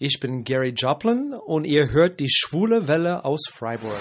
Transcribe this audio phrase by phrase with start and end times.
[0.00, 3.98] Ich bin Gary Joplin und ihr hört die schwule Welle aus Freiburg.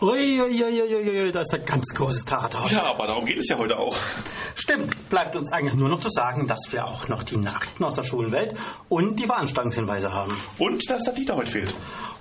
[0.00, 2.74] Uiuiuiui, da ist ein ganz großes Theater heute.
[2.74, 3.96] Ja, aber darum geht es ja heute auch.
[4.56, 7.94] Stimmt, bleibt uns eigentlich nur noch zu sagen, dass wir auch noch die Nachrichten aus
[7.94, 8.56] der Schulenwelt
[8.88, 10.36] und die Veranstaltungshinweise haben.
[10.58, 11.72] Und dass der Dieter heute fehlt.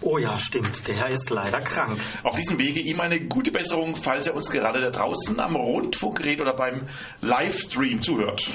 [0.01, 1.99] Oh ja, stimmt, der ist leider krank.
[2.21, 6.39] Auf diesem Wege ihm eine gute Besserung, falls er uns gerade da draußen am Rundfunkgerät
[6.39, 6.83] oder beim
[7.21, 8.51] Livestream zuhört.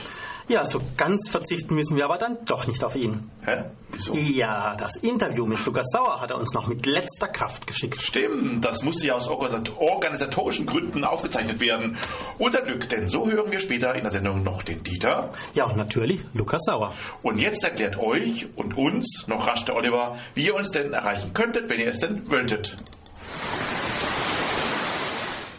[0.49, 3.29] Ja, so ganz verzichten müssen wir aber dann doch nicht auf ihn.
[3.45, 3.65] Hä?
[3.91, 4.15] Wieso?
[4.15, 8.01] Ja, das Interview mit Lukas Sauer hat er uns noch mit letzter Kraft geschickt.
[8.01, 11.99] Stimmt, das musste ja aus organisatorischen Gründen aufgezeichnet werden.
[12.39, 15.31] Unser Glück, denn so hören wir später in der Sendung noch den Dieter.
[15.55, 16.95] Ja, und natürlich Lukas Sauer.
[17.25, 21.35] Und jetzt erklärt euch und uns noch rasch der Oliver, wie ihr uns denn erreichen
[21.35, 22.77] könntet, wenn ihr es denn wolltet.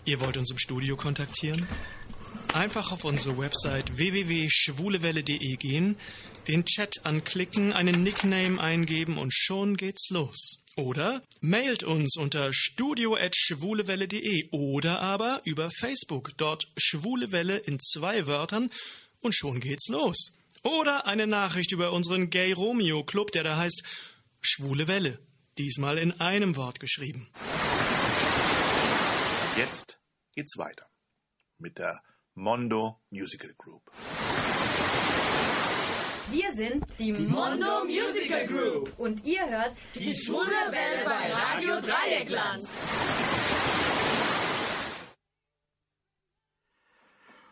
[0.06, 1.68] Ihr wollt uns im Studio kontaktieren?
[2.54, 5.98] Einfach auf unsere Website www.schwulewelle.de gehen,
[6.48, 10.64] den Chat anklicken, einen Nickname eingeben und schon geht's los.
[10.76, 18.70] Oder mailt uns unter studio.schwulewelle.de oder aber über Facebook, dort Schwulewelle in zwei Wörtern
[19.20, 20.34] und schon geht's los.
[20.64, 23.84] Oder eine Nachricht über unseren Gay Romeo Club, der da heißt
[24.42, 25.20] Schwule Welle.
[25.58, 27.28] Diesmal in einem Wort geschrieben.
[29.58, 29.98] Jetzt
[30.36, 30.86] geht's weiter
[31.58, 32.02] mit der
[32.40, 33.82] Mondo Musical Group.
[36.30, 42.62] Wir sind die Mondo Musical Group und ihr hört die schwule Welle bei Radio Dreieckland.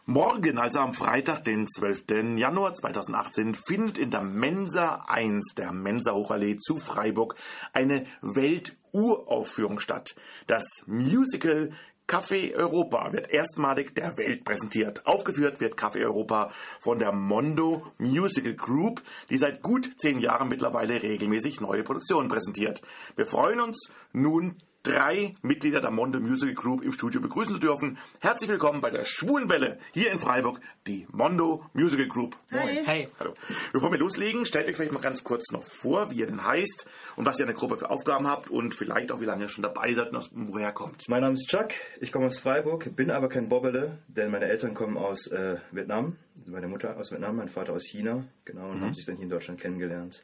[0.05, 2.37] Morgen, also am Freitag, den 12.
[2.37, 7.33] Januar 2018, findet in der Mensa 1 der Mensa Hochallee zu Freiburg
[7.73, 10.15] eine Welturaufführung statt.
[10.45, 11.71] Das Musical
[12.07, 15.05] Café Europa wird erstmalig der Welt präsentiert.
[15.07, 21.01] Aufgeführt wird Café Europa von der Mondo Musical Group, die seit gut zehn Jahren mittlerweile
[21.01, 22.81] regelmäßig neue Produktionen präsentiert.
[23.15, 27.97] Wir freuen uns nun drei Mitglieder der Mondo Musical Group im Studio begrüßen zu dürfen.
[28.19, 32.37] Herzlich willkommen bei der Schwulenwelle hier in Freiburg, die Mondo Musical Group.
[32.51, 32.81] Hi.
[32.85, 33.09] Hey.
[33.19, 33.33] Hallo.
[33.73, 36.85] Bevor wir loslegen, stellt euch vielleicht mal ganz kurz noch vor, wie ihr denn heißt
[37.15, 39.49] und was ihr in der Gruppe für Aufgaben habt und vielleicht auch wie lange ihr
[39.49, 41.09] schon dabei seid und woher kommt.
[41.09, 41.69] Mein Name ist Chuck,
[41.99, 46.17] ich komme aus Freiburg, bin aber kein Bobbele, denn meine Eltern kommen aus äh, Vietnam,
[46.45, 49.31] meine Mutter aus Vietnam, mein Vater aus China, genau, und haben sich dann hier in
[49.31, 50.23] Deutschland kennengelernt.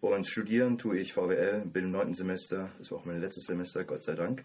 [0.00, 3.82] Und studieren tue ich VWL, bin im neunten Semester, das war auch mein letztes Semester,
[3.82, 4.44] Gott sei Dank.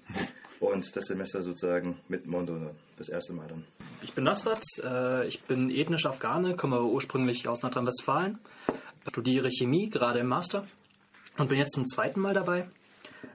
[0.59, 3.63] Und das Semester sozusagen mit Mondo das erste Mal dann.
[4.01, 8.39] Ich bin Nasrat, äh, ich bin ethnisch Afghane, komme aber ursprünglich aus Nordrhein-Westfalen,
[9.07, 10.65] studiere Chemie, gerade im Master
[11.37, 12.67] und bin jetzt zum zweiten Mal dabei.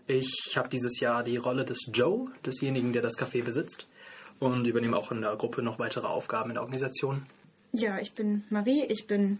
[0.08, 3.86] Ich habe dieses Jahr die Rolle des Joe, desjenigen, der das Café besitzt
[4.40, 7.26] und übernehme auch in der Gruppe noch weitere Aufgaben in der Organisation.
[7.72, 9.38] Ja, ich bin Marie, ich bin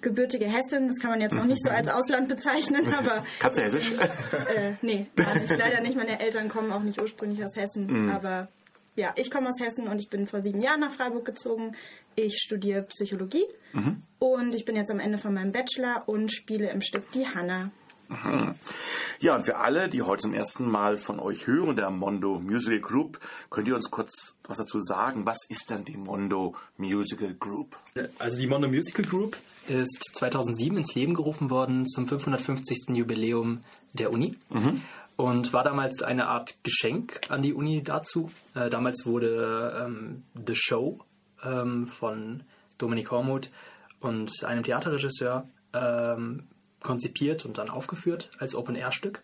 [0.00, 0.88] gebürtige Hessin.
[0.88, 3.92] Das kann man jetzt noch nicht so als Ausland bezeichnen, aber Kannst du Hessisch?
[4.54, 5.56] äh, nee, gar nicht.
[5.56, 5.96] Leider nicht.
[5.96, 8.48] Meine Eltern kommen auch nicht ursprünglich aus Hessen, aber
[8.96, 11.76] ja, ich komme aus Hessen und ich bin vor sieben Jahren nach Freiburg gezogen.
[12.16, 13.44] Ich studiere Psychologie
[14.18, 17.70] und ich bin jetzt am Ende von meinem Bachelor und spiele im Stück die Hanna.
[19.20, 22.80] Ja, und für alle, die heute zum ersten Mal von euch hören, der Mondo Musical
[22.80, 23.18] Group,
[23.50, 25.26] könnt ihr uns kurz was dazu sagen?
[25.26, 27.76] Was ist denn die Mondo Musical Group?
[28.18, 29.36] Also die Mondo Musical Group
[29.66, 32.96] ist 2007 ins Leben gerufen worden zum 550.
[32.96, 34.36] Jubiläum der Uni
[35.18, 38.30] und war damals eine Art Geschenk an die Uni dazu.
[38.54, 41.00] Äh, damals wurde ähm, The Show
[41.42, 42.44] ähm, von
[42.78, 43.50] Dominik Hormuth
[43.98, 46.44] und einem Theaterregisseur ähm,
[46.82, 49.22] konzipiert und dann aufgeführt als Open-Air-Stück.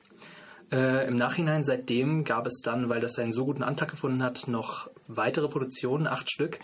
[0.72, 4.48] Äh, Im Nachhinein seitdem gab es dann, weil das einen so guten Antrag gefunden hat,
[4.48, 6.58] noch weitere Produktionen, acht Stück,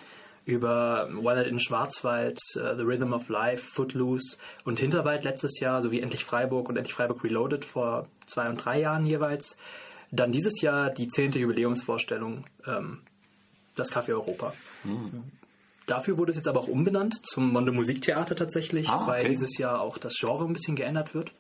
[0.44, 6.00] über Wild in Schwarzwald, äh, The Rhythm of Life, Footloose und Hinterwald letztes Jahr, sowie
[6.00, 9.56] Endlich Freiburg und Endlich Freiburg Reloaded vor zwei und drei Jahren jeweils.
[10.10, 13.02] Dann dieses Jahr die zehnte Jubiläumsvorstellung, ähm,
[13.76, 14.52] das Café Europa.
[15.90, 19.10] Dafür wurde es jetzt aber auch umbenannt zum Mondo Musiktheater tatsächlich, Ah, okay.
[19.10, 21.32] weil dieses Jahr auch das Genre ein bisschen geändert wird.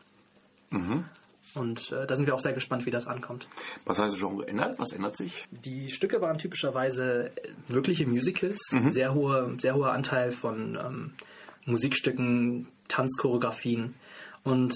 [1.54, 3.48] Und äh, da sind wir auch sehr gespannt, wie das ankommt.
[3.84, 4.78] Was heißt das Genre geändert?
[4.78, 5.46] Was ändert sich?
[5.50, 8.60] Die Stücke waren typischerweise äh, wirkliche Musicals,
[8.90, 11.12] sehr, hohe, sehr hoher Anteil von ähm,
[11.64, 13.94] Musikstücken, Tanzchoreografien.
[14.44, 14.74] Und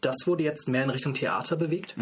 [0.00, 1.96] das wurde jetzt mehr in Richtung Theater bewegt.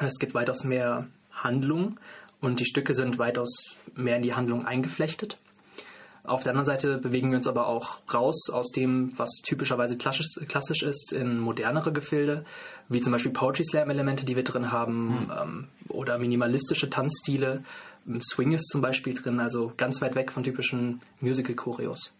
[0.00, 1.98] Es gibt weitaus mehr Handlung
[2.40, 5.38] und die Stücke sind weitaus mehr in die Handlung eingeflechtet.
[6.30, 10.28] Auf der anderen Seite bewegen wir uns aber auch raus aus dem, was typischerweise klassisch,
[10.46, 12.44] klassisch ist, in modernere Gefilde,
[12.88, 17.64] wie zum Beispiel Poetry Slam-Elemente, die wir drin haben, ähm, oder minimalistische Tanzstile.
[18.20, 22.14] Swing ist zum Beispiel drin, also ganz weit weg von typischen Musical-Choreos.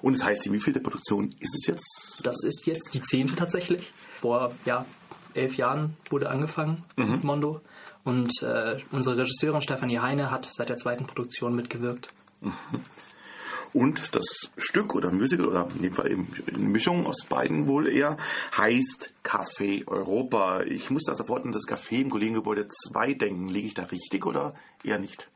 [0.00, 2.20] Und das heißt, wie viele Produktion ist es jetzt?
[2.22, 3.92] Das ist jetzt die zehnte tatsächlich.
[4.20, 4.86] Vor ja,
[5.34, 7.62] elf Jahren wurde angefangen mit Mondo.
[8.04, 12.12] Und äh, unsere Regisseurin Stefanie Heine hat seit der zweiten Produktion mitgewirkt.
[13.72, 14.24] Und das
[14.56, 18.16] Stück oder Musical oder in dem Fall eben eine Mischung aus beiden wohl eher
[18.56, 20.62] heißt Café Europa.
[20.62, 23.48] Ich muss da sofort an das Café im Kollegengebäude 2 denken.
[23.48, 25.28] Liege ich da richtig oder eher nicht?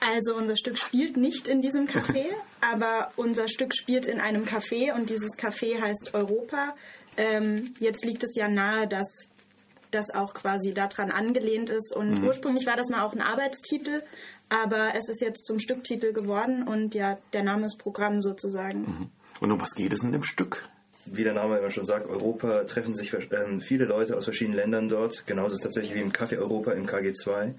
[0.00, 2.26] Also unser Stück spielt nicht in diesem Café,
[2.62, 6.74] aber unser Stück spielt in einem Café und dieses Café heißt Europa.
[7.18, 9.28] Ähm, jetzt liegt es ja nahe, dass
[9.94, 14.02] das auch quasi daran angelehnt ist und ursprünglich war das mal auch ein Arbeitstitel,
[14.48, 19.10] aber es ist jetzt zum Stücktitel geworden und ja, der Name ist Programm sozusagen.
[19.40, 20.68] Und um was geht es in dem Stück?
[21.06, 24.88] Wie der Name immer schon sagt, Europa treffen sich ähm, viele Leute aus verschiedenen Ländern
[24.88, 25.26] dort.
[25.26, 27.54] Genauso ist es tatsächlich wie im Café Europa im KG2.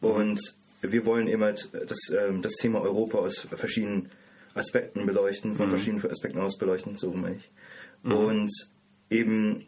[0.00, 0.40] Und
[0.82, 4.10] wir wollen eben halt das, ähm, das Thema Europa aus verschiedenen
[4.54, 7.50] Aspekten beleuchten, von verschiedenen Aspekten aus beleuchten, so meine ich.
[8.02, 8.50] Und
[9.10, 9.66] eben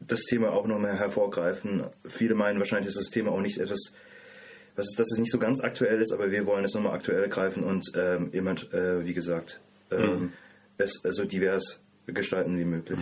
[0.00, 1.84] das Thema auch nochmal hervorgreifen.
[2.06, 3.92] Viele meinen wahrscheinlich, dass das Thema auch nicht etwas,
[4.76, 7.64] was, dass es nicht so ganz aktuell ist, aber wir wollen es nochmal aktuell greifen
[7.64, 9.60] und ähm, eben halt, äh, wie gesagt,
[9.90, 10.32] ähm,
[10.78, 12.98] es so divers gestalten wie möglich.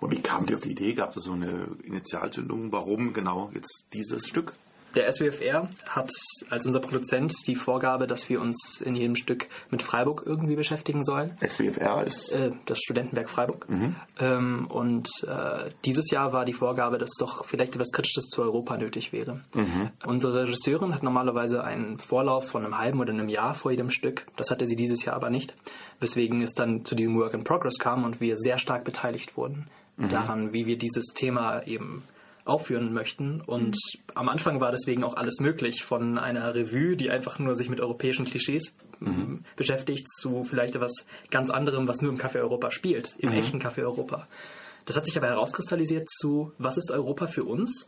[0.00, 0.94] Und wie kamt ihr auf die Idee?
[0.94, 2.70] Gab es so eine Initialzündung?
[2.72, 4.52] Warum genau jetzt dieses Stück?
[4.98, 6.10] Der SWFR hat
[6.50, 11.04] als unser Produzent die Vorgabe, dass wir uns in jedem Stück mit Freiburg irgendwie beschäftigen
[11.04, 11.38] sollen.
[11.40, 12.32] SWFR ist.
[12.32, 13.68] Äh, das Studentenwerk Freiburg.
[14.18, 18.76] Ähm, und äh, dieses Jahr war die Vorgabe, dass doch vielleicht etwas Kritisches zu Europa
[18.76, 19.44] nötig wäre.
[20.04, 24.26] Unsere Regisseurin hat normalerweise einen Vorlauf von einem halben oder einem Jahr vor jedem Stück.
[24.34, 25.54] Das hatte sie dieses Jahr aber nicht,
[26.00, 29.68] weswegen es dann zu diesem Work in Progress kam und wir sehr stark beteiligt wurden
[29.96, 32.04] daran, wie wir dieses Thema eben
[32.48, 33.40] aufführen möchten.
[33.40, 33.76] Und
[34.14, 37.80] am Anfang war deswegen auch alles möglich, von einer Revue, die einfach nur sich mit
[37.80, 43.16] europäischen Klischees m, beschäftigt, zu vielleicht etwas ganz anderem, was nur im Café Europa spielt,
[43.18, 44.26] im echten Café Europa.
[44.86, 47.86] Das hat sich aber herauskristallisiert zu, was ist Europa für uns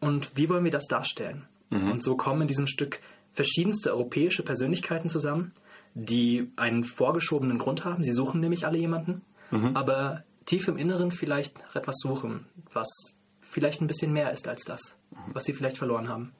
[0.00, 1.48] und wie wollen wir das darstellen?
[1.70, 3.00] Und so kommen in diesem Stück
[3.32, 5.52] verschiedenste europäische Persönlichkeiten zusammen,
[5.94, 8.02] die einen vorgeschobenen Grund haben.
[8.02, 12.88] Sie suchen nämlich alle jemanden, aber tief im Inneren vielleicht nach etwas suchen, was
[13.48, 14.96] vielleicht ein bisschen mehr ist als das,
[15.32, 16.32] was sie vielleicht verloren haben.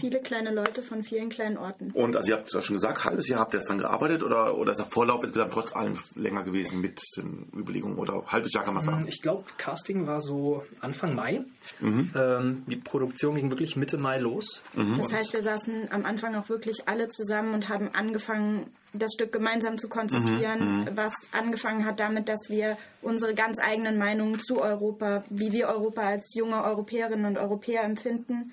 [0.00, 1.90] Viele kleine Leute von vielen kleinen Orten.
[1.90, 4.22] Und also ihr habt es ja schon gesagt, halbes Jahr habt ihr jetzt dran gearbeitet
[4.22, 8.52] oder, oder ist der Vorlauf insgesamt trotz allem länger gewesen mit den Überlegungen oder halbes
[8.54, 9.06] Jahr kann man sagen?
[9.08, 11.44] Ich glaube, Casting war so Anfang Mai.
[11.82, 14.62] Ähm, die Produktion ging wirklich Mitte Mai los.
[14.74, 19.32] Das heißt, wir saßen am Anfang auch wirklich alle zusammen und haben angefangen, das Stück
[19.32, 25.22] gemeinsam zu konzipieren, was angefangen hat damit, dass wir unsere ganz eigenen Meinungen zu Europa,
[25.30, 28.52] wie wir Europa als junge Europäerinnen und Europäer empfinden,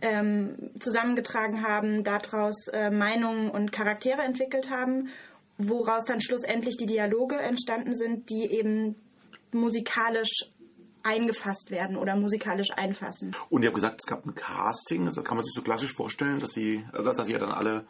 [0.00, 5.08] ähm, zusammengetragen haben, daraus äh, Meinungen und Charaktere entwickelt haben,
[5.58, 8.96] woraus dann schlussendlich die Dialoge entstanden sind, die eben
[9.52, 10.50] musikalisch
[11.02, 13.34] eingefasst werden oder musikalisch einfassen.
[13.48, 16.40] Und ihr habt gesagt, es gab ein Casting, also kann man sich so klassisch vorstellen,
[16.40, 17.86] dass sie, also dass ihr dann alle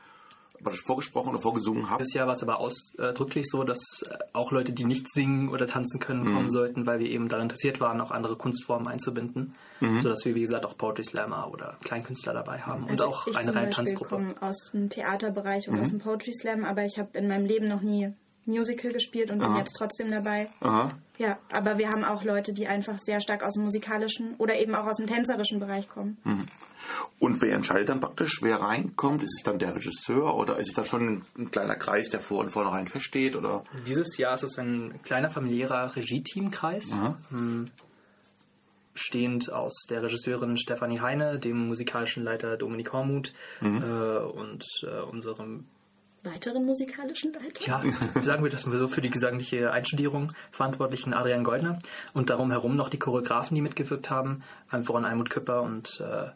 [0.84, 2.00] vorgesprochen oder vorgesungen habt.
[2.00, 5.66] Dieses Jahr war es aber ausdrücklich so, dass äh, auch Leute, die nicht singen oder
[5.66, 10.24] tanzen können, kommen sollten, weil wir eben daran interessiert waren, auch andere Kunstformen einzubinden, sodass
[10.24, 13.54] wir, wie gesagt, auch Poetry Slammer oder Kleinkünstler dabei haben und Also auch ich eine
[13.54, 14.16] reine Tanzgruppe.
[14.16, 17.68] komme aus dem Theaterbereich und aus dem Poetry Slam, aber ich habe in meinem Leben
[17.68, 18.12] noch nie
[18.46, 19.58] Musical gespielt und bin Aha.
[19.58, 20.48] jetzt trotzdem dabei.
[20.60, 20.92] Aha.
[21.18, 24.74] Ja, aber wir haben auch Leute, die einfach sehr stark aus dem musikalischen oder eben
[24.74, 26.18] auch aus dem tänzerischen Bereich kommen.
[27.18, 29.22] Und wer entscheidet dann praktisch, wer reinkommt?
[29.22, 32.40] Ist es dann der Regisseur oder ist es da schon ein kleiner Kreis, der vor
[32.40, 33.34] und vornherein feststeht?
[33.36, 33.64] Oder?
[33.86, 36.92] Dieses Jahr ist es ein kleiner familiärer Regie-Teamkreis,
[37.32, 37.70] ähm,
[38.94, 43.32] stehend aus der Regisseurin Stefanie Heine, dem musikalischen Leiter Dominik Hormuth
[43.62, 45.66] äh, und äh, unserem
[46.26, 47.64] Weiteren musikalischen Leiter?
[47.64, 47.82] ja,
[48.22, 51.78] sagen wir das mal so, für die gesangliche Einstudierung verantwortlichen Adrian Goldner
[52.12, 54.42] und darum herum noch die Choreografen, die mitgewirkt haben,
[54.82, 56.30] voran Almut Küpper und äh,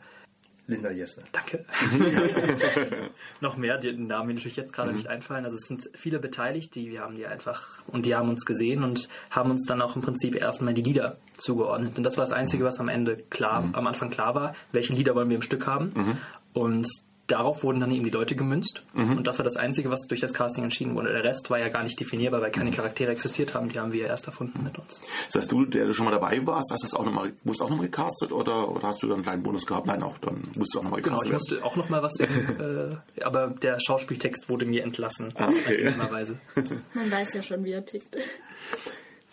[0.70, 1.24] Linda Jesse.
[1.32, 1.64] Danke.
[3.40, 5.44] noch mehr, die den Namen mir natürlich jetzt gerade nicht einfallen.
[5.44, 8.84] Also es sind viele beteiligt, die wir haben die einfach und die haben uns gesehen
[8.84, 11.98] und haben uns dann auch im Prinzip erstmal die Lieder zugeordnet.
[11.98, 15.16] Und das war das Einzige, was am Ende klar, am Anfang klar war, welche Lieder
[15.16, 16.18] wollen wir im Stück haben.
[16.52, 16.86] Und
[17.30, 18.82] darauf wurden dann eben die Leute gemünzt.
[18.94, 21.12] Und das war das Einzige, was durch das Casting entschieden wurde.
[21.12, 23.68] Der Rest war ja gar nicht definierbar, weil keine Charaktere existiert haben.
[23.68, 25.00] Die haben wir erst erfunden mit uns.
[25.26, 27.62] Das heißt, du, der du schon mal dabei warst, hast du auch noch mal, wurdest
[27.62, 29.86] auch nochmal gecastet oder, oder hast du dann einen kleinen Bonus gehabt?
[29.86, 31.62] Nein, auch dann musst du auch nochmal Genau, gecastet ich werden.
[31.62, 35.32] musste auch noch mal was singen, äh, aber der Schauspieltext wurde mir entlassen.
[35.36, 35.92] Ah, okay.
[36.94, 38.16] Man weiß ja schon, wie er tickt.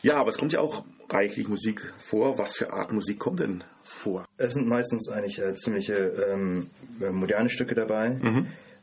[0.02, 2.38] Ja, aber es kommt ja auch reichlich Musik vor.
[2.38, 4.26] Was für Art Musik kommt denn vor?
[4.38, 5.96] Es sind meistens eigentlich äh, ziemliche
[6.30, 6.70] ähm,
[7.02, 8.20] äh, moderne Stücke dabei,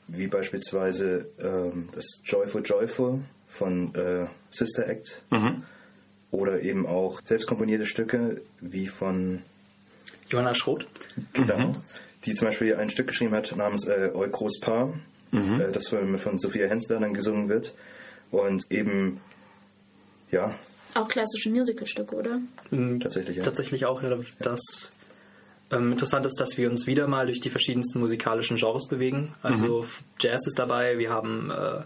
[0.09, 5.23] wie beispielsweise ähm, das Joyful Joyful von äh, Sister Act
[6.31, 9.43] oder eben auch selbstkomponierte Stücke wie von
[10.29, 10.87] Johanna Schroth.
[11.33, 11.73] Genau.
[12.25, 14.95] Die zum Beispiel ein Stück geschrieben hat namens äh, Eu Gros Paar,
[15.33, 17.75] äh, das von, von Sophia Hensler dann gesungen wird.
[18.31, 19.21] Und eben,
[20.31, 20.55] ja,
[20.95, 22.41] Auch klassische Musicalstücke, oder?
[23.01, 23.37] tatsächlich.
[23.37, 23.45] Ja.
[23.45, 24.61] Tatsächlich auch, ja, das
[25.71, 29.35] ähm, interessant ist, dass wir uns wieder mal durch die verschiedensten musikalischen Genres bewegen.
[29.43, 29.87] Also
[30.21, 31.83] Jazz ist dabei, wir haben, äh,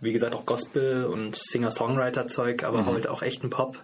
[0.00, 3.78] wie gesagt, auch Gospel und Singer-Songwriter-Zeug, aber heute auch echten Pop.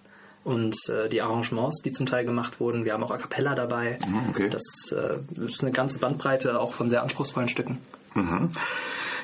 [0.44, 2.84] Und äh, die Arrangements, die zum Teil gemacht wurden.
[2.84, 3.98] Wir haben auch A Cappella dabei.
[4.30, 4.48] okay.
[4.48, 7.78] Das äh, ist eine ganze Bandbreite auch von sehr anspruchsvollen Stücken.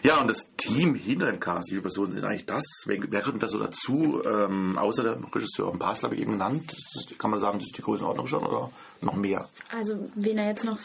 [0.03, 2.65] Ja, und das Team hinter dem Cast, wie viele Personen sind eigentlich das?
[2.87, 4.23] Wer, wer gehört denn da so dazu?
[4.25, 6.73] Ähm, außer der Regisseur und Basler habe ich eben genannt.
[6.73, 9.49] Das ist, kann man sagen, das ist die Größenordnung schon oder noch mehr?
[9.77, 10.79] Also, wen er jetzt noch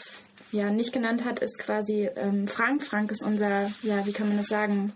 [0.52, 2.84] ja, nicht genannt hat, ist quasi ähm, Frank.
[2.84, 4.92] Frank ist unser, ja, wie kann man das sagen,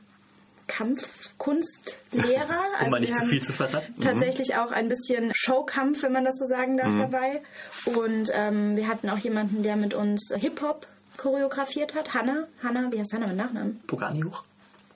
[0.69, 1.99] Kampfkunstlehrer.
[2.79, 4.01] Um Also mal nicht zu viel zu verraten.
[4.01, 7.43] Tatsächlich auch ein bisschen Showkampf, wenn man das so sagen darf, dabei.
[7.87, 10.87] Und ähm, wir hatten auch jemanden, der mit uns Hip-Hop
[11.19, 12.15] choreografiert hat.
[12.15, 12.49] Hanna.
[12.63, 13.81] Hanna, wie heißt Hanna mit Nachnamen?
[13.87, 14.43] Pogani hoch.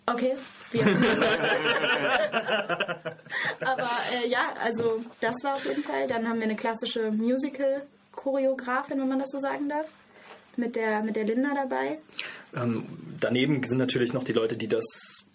[0.06, 0.34] Okay.
[0.72, 0.86] Wir
[3.60, 6.08] Aber äh, ja, also das war auf jeden Fall.
[6.08, 9.86] Dann haben wir eine klassische Musical-Choreografin, wenn man das so sagen darf.
[10.56, 11.98] Mit der, mit der Linda dabei.
[12.54, 12.84] Ähm,
[13.20, 14.84] daneben sind natürlich noch die Leute, die das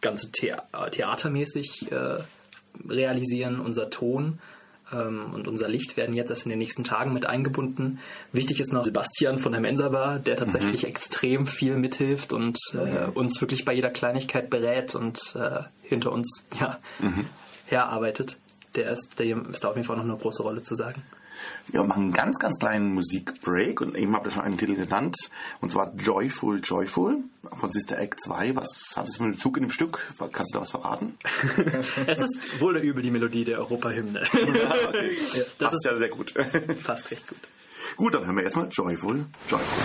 [0.02, 2.20] Ganze thea theatermäßig äh,
[2.88, 3.60] realisieren.
[3.60, 4.40] Unser Ton
[4.92, 8.00] ähm, und unser Licht werden jetzt erst in den nächsten Tagen mit eingebunden.
[8.32, 13.08] Wichtig ist noch Sebastian von der Mensa Bar, der tatsächlich extrem viel mithilft und äh,
[13.08, 16.80] uns wirklich bei jeder Kleinigkeit berät und äh, hinter uns ja,
[17.66, 18.38] herarbeitet.
[18.76, 21.02] Der ist, der ist da auf jeden Fall noch eine große Rolle zu sagen.
[21.68, 25.18] Wir machen einen ganz, ganz kleinen Musikbreak und eben habt ihr schon einen Titel genannt
[25.62, 27.24] und zwar Joyful, Joyful
[27.58, 28.56] von Sister Act 2.
[28.56, 30.08] Was hat es mit dem Zug in dem Stück?
[30.18, 31.18] Kannst du da was verraten?
[32.08, 34.22] Es ist wohl oder übel die Melodie der Europahymne.
[34.32, 35.18] okay.
[35.34, 36.32] Ja, das Das ist ja sehr gut.
[36.84, 37.40] fast recht gut.
[37.96, 39.84] gut, dann hören wir erstmal Joyful, Joyful.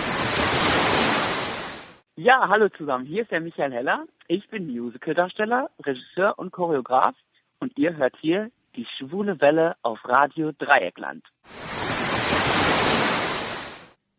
[2.15, 3.05] Ja, hallo zusammen.
[3.05, 4.05] Hier ist der Michael Heller.
[4.27, 7.15] Ich bin Musicaldarsteller, Regisseur und Choreograf
[7.59, 11.23] und ihr hört hier die schwule Welle auf Radio Dreieckland.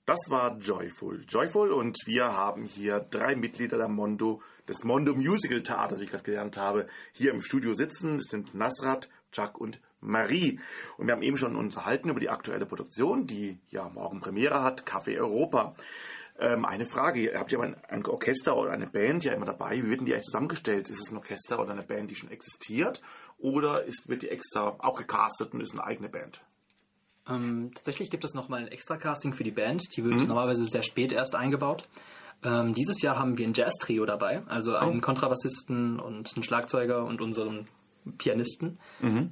[0.06, 1.24] Das war Joyful.
[1.26, 6.10] Joyful und wir haben hier drei Mitglieder der Mondo, des Mondo Musical Theaters, wie ich
[6.10, 8.18] gerade gelernt habe, hier im Studio sitzen.
[8.18, 10.60] Das sind Nasrat, Chuck und Marie.
[10.98, 14.84] Und wir haben eben schon unterhalten über die aktuelle Produktion, die ja morgen Premiere hat,
[14.84, 15.74] Café Europa.
[16.38, 19.76] Ähm, eine Frage, ihr habt ja ein, ein Orchester oder eine Band ja immer dabei.
[19.82, 20.90] Wie wird denn die eigentlich zusammengestellt?
[20.90, 23.00] Ist es ein Orchester oder eine Band, die schon existiert?
[23.38, 26.40] Oder ist, wird die extra auch gecastet und ist eine eigene Band?
[27.28, 29.96] Ähm, tatsächlich gibt es nochmal ein Extra-Casting für die Band.
[29.96, 31.88] Die wird normalerweise sehr spät erst eingebaut.
[32.42, 37.22] Ähm, dieses Jahr haben wir ein Jazz-Trio dabei, also einen Kontrabassisten und einen Schlagzeuger und
[37.22, 37.64] unseren
[38.18, 38.78] Pianisten.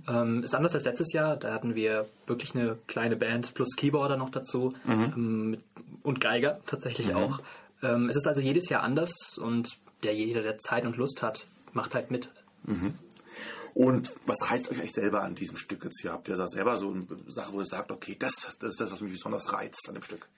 [0.09, 1.37] Ähm, ist anders als letztes Jahr.
[1.37, 5.61] Da hatten wir wirklich eine kleine Band plus Keyboarder noch dazu ähm, mit,
[6.03, 7.41] und Geiger tatsächlich auch.
[7.83, 11.47] Ähm, es ist also jedes Jahr anders und der jeder, der Zeit und Lust hat,
[11.73, 12.31] macht halt mit.
[13.75, 16.13] Und was reizt euch eigentlich selber an diesem Stück jetzt hier?
[16.13, 18.93] Habt ihr da selber so eine Sache, wo ihr sagt, okay, das, das ist das,
[18.93, 20.29] was mich besonders reizt an dem Stück?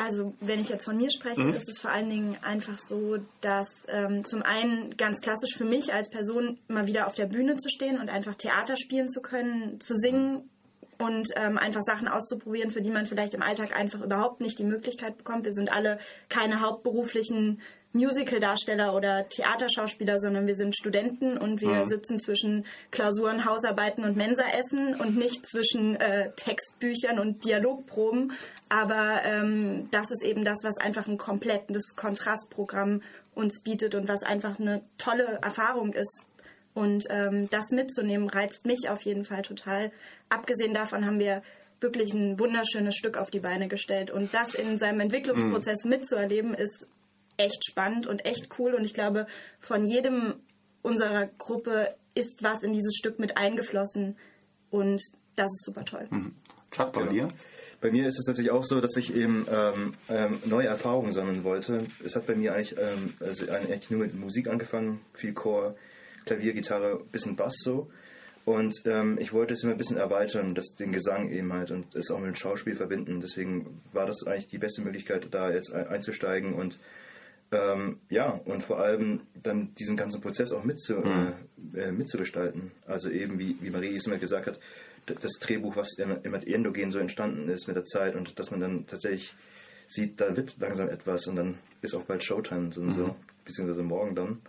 [0.00, 3.66] Also, wenn ich jetzt von mir spreche, ist es vor allen Dingen einfach so, dass
[3.88, 7.68] ähm, zum einen ganz klassisch für mich als Person mal wieder auf der Bühne zu
[7.68, 10.48] stehen und einfach Theater spielen zu können, zu singen
[10.98, 14.64] und ähm, einfach Sachen auszuprobieren, für die man vielleicht im Alltag einfach überhaupt nicht die
[14.64, 15.44] Möglichkeit bekommt.
[15.44, 17.60] Wir sind alle keine hauptberuflichen
[17.92, 24.94] Musical-Darsteller oder Theaterschauspieler, sondern wir sind Studenten und wir sitzen zwischen Klausuren, Hausarbeiten und Mensaessen
[24.94, 28.32] und nicht zwischen äh, Textbüchern und Dialogproben.
[28.68, 33.02] Aber ähm, das ist eben das, was einfach ein komplettes Kontrastprogramm
[33.34, 36.26] uns bietet und was einfach eine tolle Erfahrung ist.
[36.74, 39.90] Und ähm, das mitzunehmen reizt mich auf jeden Fall total.
[40.28, 41.42] Abgesehen davon haben wir
[41.80, 44.10] wirklich ein wunderschönes Stück auf die Beine gestellt.
[44.10, 46.86] Und das in seinem Entwicklungsprozess mitzuerleben, ist
[47.38, 48.74] echt spannend und echt cool.
[48.74, 49.26] Und ich glaube,
[49.60, 50.34] von jedem
[50.82, 54.16] unserer Gruppe ist was in dieses Stück mit eingeflossen.
[54.70, 55.02] Und
[55.36, 56.08] das ist super toll.
[56.70, 57.28] Chuck, bei dir?
[57.80, 61.44] Bei mir ist es tatsächlich auch so, dass ich eben ähm, ähm, neue Erfahrungen sammeln
[61.44, 61.86] wollte.
[62.04, 65.76] Es hat bei mir eigentlich, ähm, also eigentlich nur mit Musik angefangen, viel Chor,
[66.26, 67.88] Klavier, Gitarre, bisschen Bass so.
[68.44, 71.94] Und ähm, ich wollte es immer ein bisschen erweitern, das, den Gesang eben halt und
[71.94, 73.20] es auch mit dem Schauspiel verbinden.
[73.20, 76.78] Deswegen war das eigentlich die beste Möglichkeit, da jetzt ein, einzusteigen und
[77.50, 82.72] ähm, ja, und vor allem dann diesen ganzen Prozess auch mitzu, äh, äh, mitzugestalten.
[82.86, 84.58] Also eben, wie, wie Marie es immer gesagt hat,
[85.06, 88.86] das Drehbuch, was immer endogen so entstanden ist mit der Zeit und dass man dann
[88.86, 89.32] tatsächlich
[89.86, 93.82] sieht, da wird langsam etwas und dann ist auch bald Showtime so und so, beziehungsweise
[93.82, 94.42] morgen dann.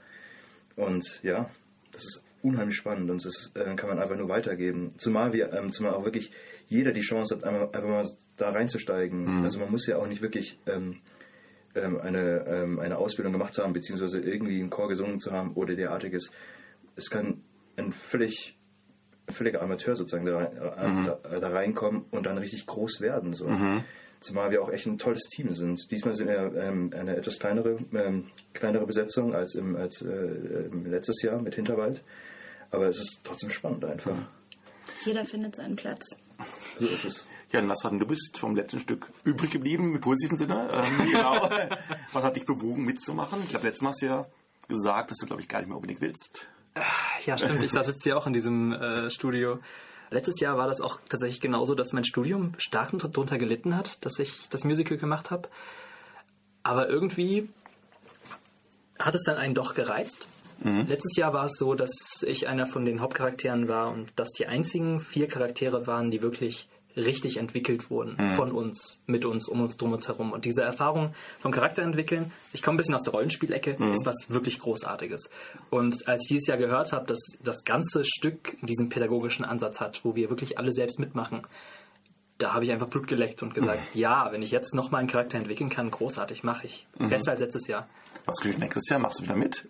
[0.75, 1.49] Und ja,
[1.91, 4.93] das ist unheimlich spannend und das äh, kann man einfach nur weitergeben.
[4.97, 6.31] Zumal wir, ähm, zumal auch wirklich
[6.67, 9.39] jeder die Chance hat, einfach, einfach mal da reinzusteigen.
[9.39, 9.43] Mhm.
[9.43, 10.97] Also man muss ja auch nicht wirklich ähm,
[11.75, 15.75] ähm, eine, ähm, eine Ausbildung gemacht haben, beziehungsweise irgendwie einen Chor gesungen zu haben oder
[15.75, 16.31] derartiges.
[16.95, 17.41] Es kann
[17.77, 18.57] ein völlig
[19.29, 21.05] völliger Amateur sozusagen da, rein- Mhm.
[21.05, 23.33] da, da reinkommen und dann richtig groß werden.
[23.33, 23.47] So.
[23.47, 23.83] Mhm.
[24.21, 25.79] Zumal wir auch echt ein tolles Team sind.
[25.91, 30.85] Diesmal sind wir ähm, eine etwas kleinere, ähm, kleinere Besetzung als, im, als äh, ähm,
[30.88, 32.03] letztes Jahr mit Hinterwald.
[32.71, 34.17] Aber es ist trotzdem spannend einfach.
[35.05, 36.09] Jeder findet seinen Platz.
[36.79, 37.27] So ist es.
[37.51, 40.69] Ja, Nasrat, du bist vom letzten Stück übrig geblieben, im positiven Sinne.
[40.71, 41.49] Ähm, genau.
[42.13, 43.39] Was hat dich bewogen, mitzumachen?
[43.43, 44.25] Ich glaube, letztes Mal hast du ja
[44.67, 46.47] gesagt, dass du, glaube ich, gar nicht mehr unbedingt willst.
[47.25, 47.63] Ja, stimmt.
[47.63, 49.59] Ich jetzt hier auch in diesem äh, Studio.
[50.11, 54.19] Letztes Jahr war das auch tatsächlich genauso, dass mein Studium stark darunter gelitten hat, dass
[54.19, 55.49] ich das Musical gemacht habe.
[56.63, 57.49] Aber irgendwie
[58.99, 60.27] hat es dann einen doch gereizt.
[60.61, 64.45] Letztes Jahr war es so, dass ich einer von den Hauptcharakteren war und dass die
[64.45, 68.36] einzigen vier Charaktere waren, die wirklich richtig entwickelt wurden Mhm.
[68.36, 70.31] von uns, mit uns, um uns drum uns herum.
[70.34, 73.93] Und diese Erfahrung vom Charakter entwickeln, ich komme ein bisschen aus der Rollenspielecke, Mhm.
[73.93, 75.29] ist was wirklich Großartiges.
[75.69, 80.03] Und als ich dieses Jahr gehört habe, dass das ganze Stück diesen pädagogischen Ansatz hat,
[80.03, 81.43] wo wir wirklich alle selbst mitmachen,
[82.38, 85.10] da habe ich einfach Blut geleckt und gesagt, ja, wenn ich jetzt noch mal einen
[85.10, 86.88] Charakter entwickeln kann, großartig, mache ich.
[86.98, 87.10] Mhm.
[87.10, 87.88] Besser als letztes Jahr.
[88.25, 89.00] Was geschieht nächstes Jahr?
[89.00, 89.67] Machst du wieder mit?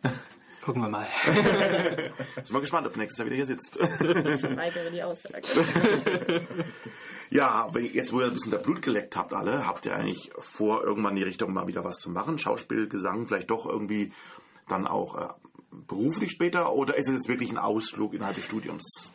[0.63, 1.07] Gucken wir mal.
[1.25, 2.13] Bin
[2.53, 3.77] mal gespannt, ob du nächstes Jahr wieder hier sitzt.
[3.77, 5.41] Ich weigere die Aussage.
[7.31, 10.31] Ja, aber jetzt, wo ihr ein bisschen der Blut geleckt habt alle, habt ihr eigentlich
[10.39, 12.39] vor, irgendwann in die Richtung mal wieder was zu machen?
[12.39, 14.11] Schauspiel, Gesang, vielleicht doch irgendwie
[14.67, 15.27] dann auch äh,
[15.87, 16.73] beruflich später?
[16.73, 19.13] Oder ist es jetzt wirklich ein Ausflug innerhalb des Studiums?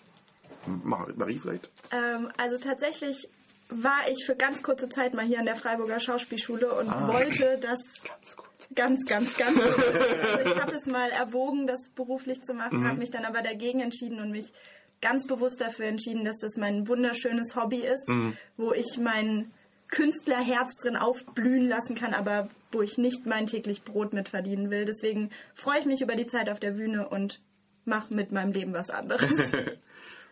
[0.85, 1.69] Mar- Marie vielleicht?
[1.91, 3.29] Ähm, also tatsächlich
[3.69, 7.09] war ich für ganz kurze Zeit mal hier an der Freiburger Schauspielschule und Ah.
[7.09, 8.37] wollte das ganz,
[8.75, 9.31] ganz, ganz.
[9.39, 9.61] also
[10.51, 12.89] ich habe es mal erwogen, das beruflich zu machen, Mhm.
[12.89, 14.53] habe mich dann aber dagegen entschieden und mich
[15.01, 18.37] ganz bewusst dafür entschieden, dass das mein wunderschönes Hobby ist, Mhm.
[18.57, 19.51] wo ich mein
[19.91, 24.85] Künstlerherz drin aufblühen lassen kann, aber wo ich nicht mein täglich Brot mit verdienen will.
[24.87, 27.41] Deswegen freue ich mich über die Zeit auf der Bühne und
[27.85, 29.31] mache mit meinem Leben was anderes.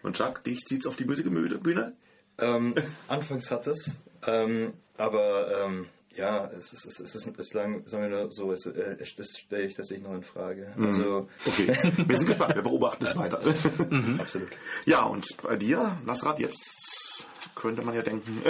[0.03, 1.93] Und Jacques, dich zieht's auf die Musikbühne?
[2.41, 2.75] Ähm,
[3.07, 8.05] anfangs hat es, ähm, aber ähm, ja, es ist, es ist, es ist bislang, sagen
[8.05, 10.73] wir nur so, es, äh, das stelle ich tatsächlich noch in Frage.
[10.77, 10.85] Mhm.
[10.87, 11.67] Also, Okay,
[12.07, 13.41] wir sind gespannt, wir beobachten es weiter.
[14.19, 14.49] Absolut.
[14.87, 18.43] Ja, und bei dir, Nasrat, jetzt könnte man ja denken,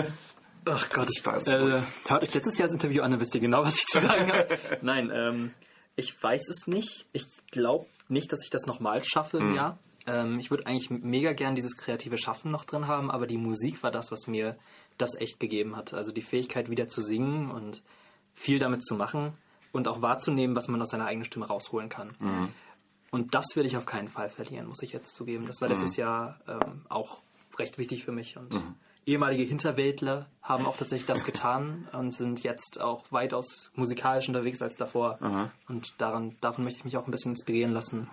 [0.65, 3.41] Ach Gott, ist steil äh, hört euch letztes Jahr das Interview an, dann wisst ihr
[3.41, 4.59] genau, was ich zu sagen habe.
[4.83, 5.51] Nein, ähm,
[5.97, 7.07] ich weiß es nicht.
[7.13, 9.55] Ich glaube nicht, dass ich das nochmal schaffe im Mhm.
[9.57, 9.79] Jahr.
[10.07, 13.83] Ähm, ich würde eigentlich mega gern dieses kreative Schaffen noch drin haben, aber die Musik
[13.83, 14.57] war das, was mir
[14.99, 15.95] das echt gegeben hat.
[15.95, 17.83] Also die Fähigkeit wieder zu singen und
[18.35, 19.35] viel damit zu machen
[19.73, 22.15] und auch wahrzunehmen, was man aus seiner eigenen Stimme rausholen kann.
[23.11, 25.47] Und das will ich auf keinen Fall verlieren, muss ich jetzt zugeben.
[25.47, 25.75] Das war Mhm.
[25.75, 27.21] letztes Jahr ähm, auch
[27.59, 28.37] recht wichtig für mich.
[28.39, 28.59] Und
[29.05, 34.77] ehemalige Hinterwäldler haben auch tatsächlich das getan und sind jetzt auch weitaus musikalisch unterwegs als
[34.77, 35.19] davor.
[35.69, 38.09] Und daran, davon möchte ich mich auch ein bisschen inspirieren lassen.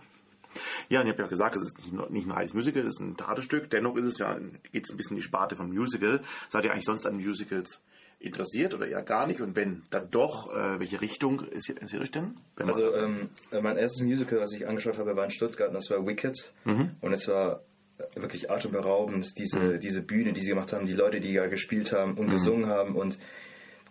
[0.89, 2.95] Ja, und ihr habt ja gesagt, es ist nicht, nur, nicht ein reines Musical, es
[2.95, 3.69] ist ein Theaterstück.
[3.69, 4.37] Dennoch ist es ja,
[4.71, 6.21] geht es ein bisschen in die Sparte vom Musical.
[6.49, 7.79] Seid ihr eigentlich sonst an Musicals
[8.19, 9.39] interessiert oder eher gar nicht?
[9.41, 12.37] Und wenn, dann doch, äh, welche Richtung ist ist ihr denn?
[12.55, 15.89] Also ähm, äh, mein erstes Musical, was ich angeschaut habe, war in Stuttgart und das
[15.89, 16.51] war Wicked.
[16.65, 16.91] Mhm.
[17.01, 17.61] Und es war
[18.15, 22.15] wirklich atemberaubend, diese, diese Bühne, die sie gemacht haben, die Leute, die da gespielt haben
[22.15, 22.31] und Mhm.
[22.31, 23.19] gesungen haben und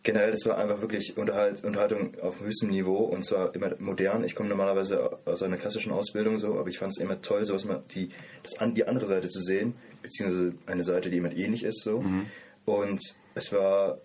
[0.02, 4.24] generell, das war einfach wirklich Unterhalt, Unterhaltung auf höchstem Niveau und zwar immer modern.
[4.24, 7.64] Ich komme normalerweise aus einer klassischen Ausbildung so, aber ich fand es immer toll, sowas
[7.64, 8.08] mal die,
[8.42, 12.04] das an, die andere Seite zu sehen, beziehungsweise eine Seite, die immer ähnlich ist so.
[12.64, 13.00] Und
[13.34, 13.98] es war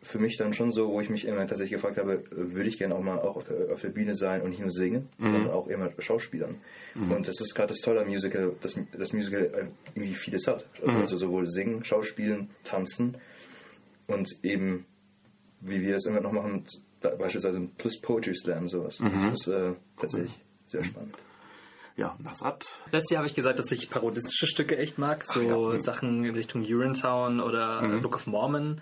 [0.00, 2.94] für mich dann schon so, wo ich mich immer tatsächlich gefragt habe, würde ich gerne
[2.94, 5.24] auch mal auch auf der, auf der Bühne sein und nicht nur singen, Mhm.
[5.32, 6.56] sondern auch immer Schauspielern.
[6.94, 7.10] Mhm.
[7.12, 10.66] Und das ist gerade das Tolle am Musical, dass das Musical irgendwie vieles hat.
[10.82, 11.00] Also, Mhm.
[11.00, 13.16] also sowohl singen, schauspielen, tanzen
[14.06, 14.86] und eben,
[15.60, 16.64] wie wir es immer noch machen,
[17.00, 19.00] be- beispielsweise ein Plus Poetry Slam, sowas.
[19.00, 19.12] Mhm.
[19.30, 21.16] Das ist äh, tatsächlich sehr spannend.
[21.96, 22.64] Ja, Nasrat.
[22.92, 25.80] Letztes Jahr habe ich gesagt, dass ich parodistische Stücke echt mag, so Ach ja.
[25.80, 28.02] Sachen in Richtung Urinetown oder Mhm.
[28.02, 28.80] Book of Mormon.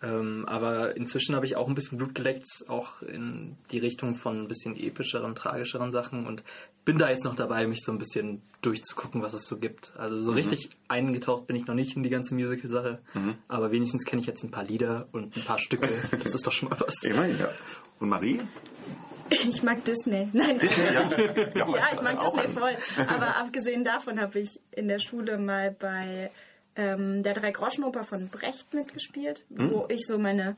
[0.00, 4.42] Ähm, aber inzwischen habe ich auch ein bisschen Blut geleckt, auch in die Richtung von
[4.42, 6.44] ein bisschen epischeren, tragischeren Sachen und
[6.84, 9.92] bin da jetzt noch dabei, mich so ein bisschen durchzugucken, was es so gibt.
[9.96, 10.36] Also so Mhm.
[10.36, 13.34] richtig eingetaucht bin ich noch nicht in die ganze Musical-Sache, Mhm.
[13.48, 15.88] aber wenigstens kenne ich jetzt ein paar Lieder und ein paar Stücke.
[16.24, 17.02] Das ist doch schon mal was.
[17.02, 17.50] Immerhin, ja.
[17.98, 18.40] Und Marie?
[19.30, 20.28] Ich mag Disney.
[20.32, 20.58] Nein.
[20.58, 21.10] Disney, ja.
[21.54, 22.76] Ja, Ja, ich mag Disney voll.
[23.08, 26.30] Aber abgesehen davon habe ich in der Schule mal bei
[26.78, 29.70] ähm, der Drei-Groschen-Oper von Brecht mitgespielt, Hm?
[29.72, 30.56] wo ich so meine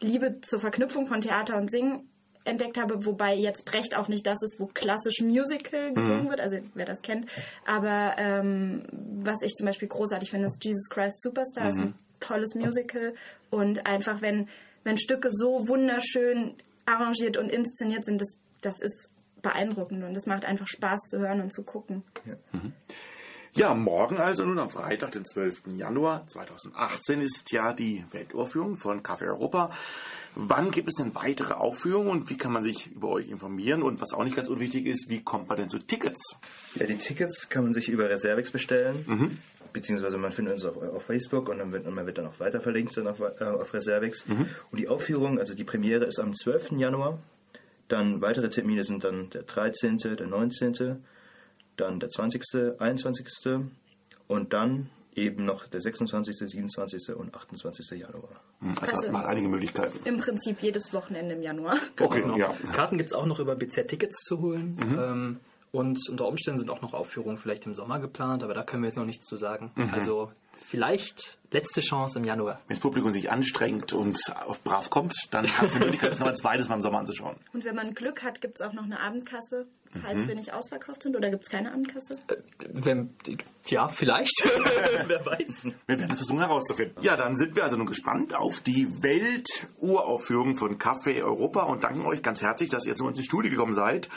[0.00, 2.10] Liebe zur Verknüpfung von Theater und Singen
[2.44, 6.58] entdeckt habe, wobei jetzt Brecht auch nicht das ist, wo klassisch Musical gesungen wird, also
[6.74, 7.26] wer das kennt.
[7.64, 8.82] Aber ähm,
[9.22, 13.14] was ich zum Beispiel großartig finde, ist Jesus Christ Superstar, ist ein tolles Musical
[13.50, 14.48] und einfach wenn
[14.82, 16.52] wenn Stücke so wunderschön
[16.84, 19.08] arrangiert und inszeniert sind, das das ist
[19.40, 22.02] beeindruckend und es macht einfach Spaß zu hören und zu gucken.
[22.26, 22.34] Ja,
[23.74, 25.62] morgen also nun am Freitag, den 12.
[25.76, 29.70] Januar 2018, ist ja die Weltaufführung von Café Europa.
[30.34, 33.84] Wann gibt es denn weitere Aufführungen und wie kann man sich über euch informieren?
[33.84, 36.36] Und was auch nicht ganz unwichtig ist, wie kommt man denn zu Tickets?
[36.74, 39.04] Ja, die Tickets kann man sich über Reservix bestellen,
[39.72, 42.40] beziehungsweise man findet uns auf, auf Facebook und dann wird, und man wird dann auch
[42.40, 44.24] weiter verlinkt dann auf, äh, auf Reservix.
[44.72, 46.72] Und die Aufführung, also die Premiere ist am 12.
[46.72, 47.20] Januar.
[47.86, 51.04] Dann weitere Termine sind dann der 13., der 19.,
[51.76, 52.42] dann der 20.,
[52.78, 53.26] 21.
[54.28, 57.14] und dann eben noch der 26., 27.
[57.16, 57.98] und 28.
[58.00, 58.40] Januar.
[58.60, 59.98] Also, Also- hat man einige Möglichkeiten.
[60.04, 61.78] Im Prinzip jedes Wochenende im Januar.
[62.00, 62.36] Okay, Genau.
[62.36, 62.52] ja.
[62.72, 64.76] Karten gibt es auch noch über BZ-Tickets zu holen.
[64.80, 65.40] Ähm,
[65.72, 68.88] und unter Umständen sind auch noch Aufführungen vielleicht im Sommer geplant, aber da können wir
[68.88, 69.72] jetzt noch nichts zu sagen.
[69.92, 70.30] Also
[70.64, 72.60] vielleicht letzte Chance im Januar.
[72.66, 76.18] Wenn das Publikum sich anstrengt und auf brav kommt, dann hat es die Möglichkeit, es
[76.18, 77.36] noch ein zweites Mal im Sommer anzuschauen.
[77.52, 79.66] Und wenn man Glück hat, gibt es auch noch eine Abendkasse,
[80.02, 81.16] falls wir nicht ausverkauft sind.
[81.16, 82.18] Oder gibt es keine Abendkasse?
[82.72, 83.14] Wenn,
[83.66, 84.42] ja, vielleicht.
[85.06, 85.70] Wer weiß.
[85.86, 87.02] Wir werden versuchen herauszufinden.
[87.02, 92.04] Ja, dann sind wir also nun gespannt auf die Welturaufführung von Café Europa und danken
[92.06, 94.08] euch ganz herzlich, dass ihr zu uns ins Studio gekommen seid.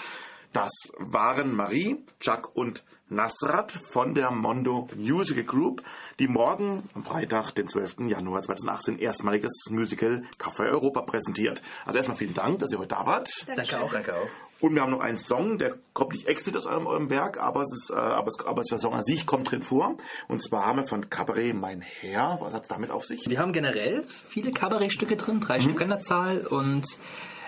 [0.53, 5.81] Das waren Marie, Chuck und Nasrat von der Mondo Musical Group,
[6.19, 8.07] die morgen am Freitag, den 12.
[8.07, 11.61] Januar 2018, erstmaliges Musical Café Europa präsentiert.
[11.85, 13.29] Also erstmal vielen Dank, dass ihr heute da wart.
[13.55, 13.93] Danke auch.
[13.93, 14.27] Danke auch.
[14.59, 17.61] Und wir haben noch einen Song, der kommt nicht explizit aus eurem, eurem Werk, aber,
[17.61, 19.97] es ist, äh, aber, es, aber der Song an sich kommt drin vor.
[20.27, 22.39] Und zwar haben wir von Cabaret Mein Herr.
[22.41, 23.29] Was hat es damit auf sich?
[23.29, 26.85] Wir haben generell viele Kabarettstücke drin, drei Stück an der Zahl und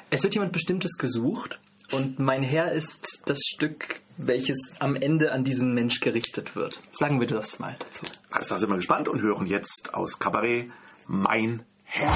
[0.09, 1.59] es wird jemand Bestimmtes gesucht
[1.91, 6.77] und mein Herr ist das Stück, welches am Ende an diesen Mensch gerichtet wird.
[6.91, 8.03] Sagen wir das mal dazu.
[8.29, 10.69] Also da sind wir gespannt und hören jetzt aus Cabaret
[11.07, 12.11] Mein Herr.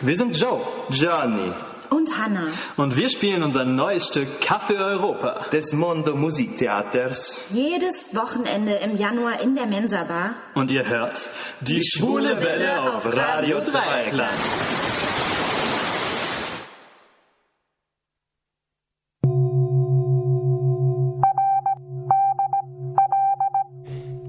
[0.00, 0.60] Wir sind Joe
[0.90, 1.52] Gianni
[1.90, 2.54] Und Hannah.
[2.76, 5.40] und wir spielen unser neues Stück Kaffee Europa.
[5.52, 7.44] des Mondo Musiktheaters.
[7.50, 10.34] Jedes Wochenende im Januar in der Mensa Bar.
[10.54, 11.28] Und ihr hört
[11.60, 14.30] die schwule Welle auf Radio Dreieckland.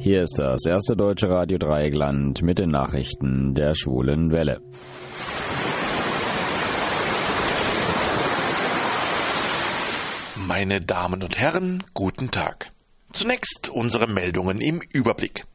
[0.04, 4.60] Hier ist das erste deutsche Radio Dreieckland mit den Nachrichten der schwulen Welle.
[10.46, 12.70] Meine Damen und Herren, guten Tag.
[13.14, 15.46] Zunächst unsere Meldungen im Überblick.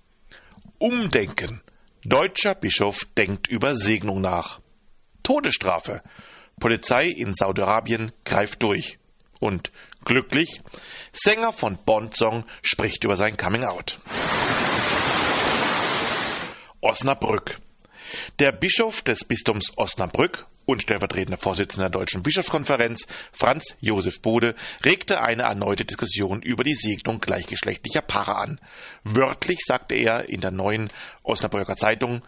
[0.78, 1.60] Umdenken.
[2.06, 4.60] Deutscher Bischof denkt über Segnung nach.
[5.22, 6.00] Todesstrafe.
[6.58, 8.98] Polizei in Saudi-Arabien greift durch.
[9.40, 9.70] Und
[10.06, 10.62] glücklich,
[11.20, 13.98] Sänger von Bond-Song spricht über sein Coming-out.
[16.80, 17.58] Osnabrück.
[18.38, 24.54] Der Bischof des Bistums Osnabrück und stellvertretender Vorsitzender der Deutschen Bischofskonferenz, Franz Josef Bode,
[24.84, 28.60] regte eine erneute Diskussion über die Segnung gleichgeschlechtlicher Paare an.
[29.02, 30.88] Wörtlich sagte er in der neuen
[31.24, 32.22] Osnabrücker Zeitung,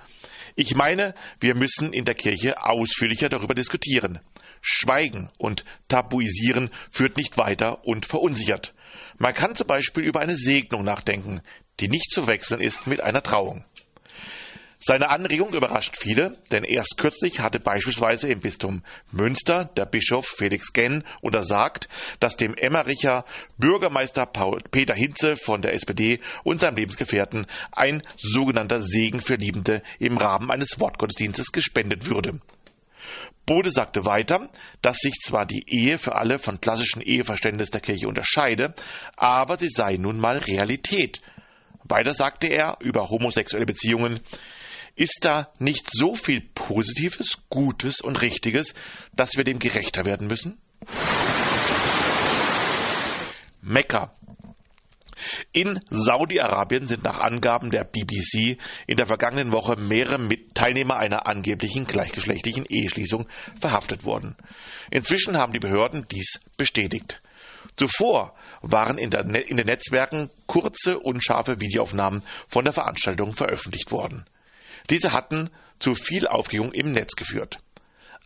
[0.56, 4.18] ich meine, wir müssen in der Kirche ausführlicher darüber diskutieren.
[4.60, 8.74] Schweigen und Tabuisieren führt nicht weiter und verunsichert.
[9.22, 11.42] Man kann zum Beispiel über eine Segnung nachdenken,
[11.78, 13.66] die nicht zu wechseln ist mit einer Trauung.
[14.78, 20.72] Seine Anregung überrascht viele, denn erst kürzlich hatte beispielsweise im Bistum Münster der Bischof Felix
[20.72, 23.26] Genn untersagt, dass dem Emmericher
[23.58, 29.82] Bürgermeister Paul Peter Hinze von der SPD und seinem Lebensgefährten ein sogenannter Segen für Liebende
[29.98, 32.40] im Rahmen eines Wortgottesdienstes gespendet würde.
[33.46, 34.48] Bode sagte weiter,
[34.82, 38.74] dass sich zwar die Ehe für alle von klassischen Eheverständnis der Kirche unterscheide,
[39.16, 41.20] aber sie sei nun mal Realität.
[41.82, 44.20] Weiter sagte er über homosexuelle Beziehungen,
[44.94, 48.74] ist da nicht so viel Positives, Gutes und Richtiges,
[49.14, 50.60] dass wir dem gerechter werden müssen?
[53.62, 54.14] Mekka.
[55.52, 61.86] In Saudi-Arabien sind nach Angaben der BBC in der vergangenen Woche mehrere Teilnehmer einer angeblichen
[61.86, 63.26] gleichgeschlechtlichen Eheschließung
[63.60, 64.36] verhaftet worden.
[64.90, 67.20] Inzwischen haben die Behörden dies bestätigt.
[67.76, 74.24] Zuvor waren in, Ne- in den Netzwerken kurze, unscharfe Videoaufnahmen von der Veranstaltung veröffentlicht worden.
[74.88, 77.58] Diese hatten zu viel Aufregung im Netz geführt.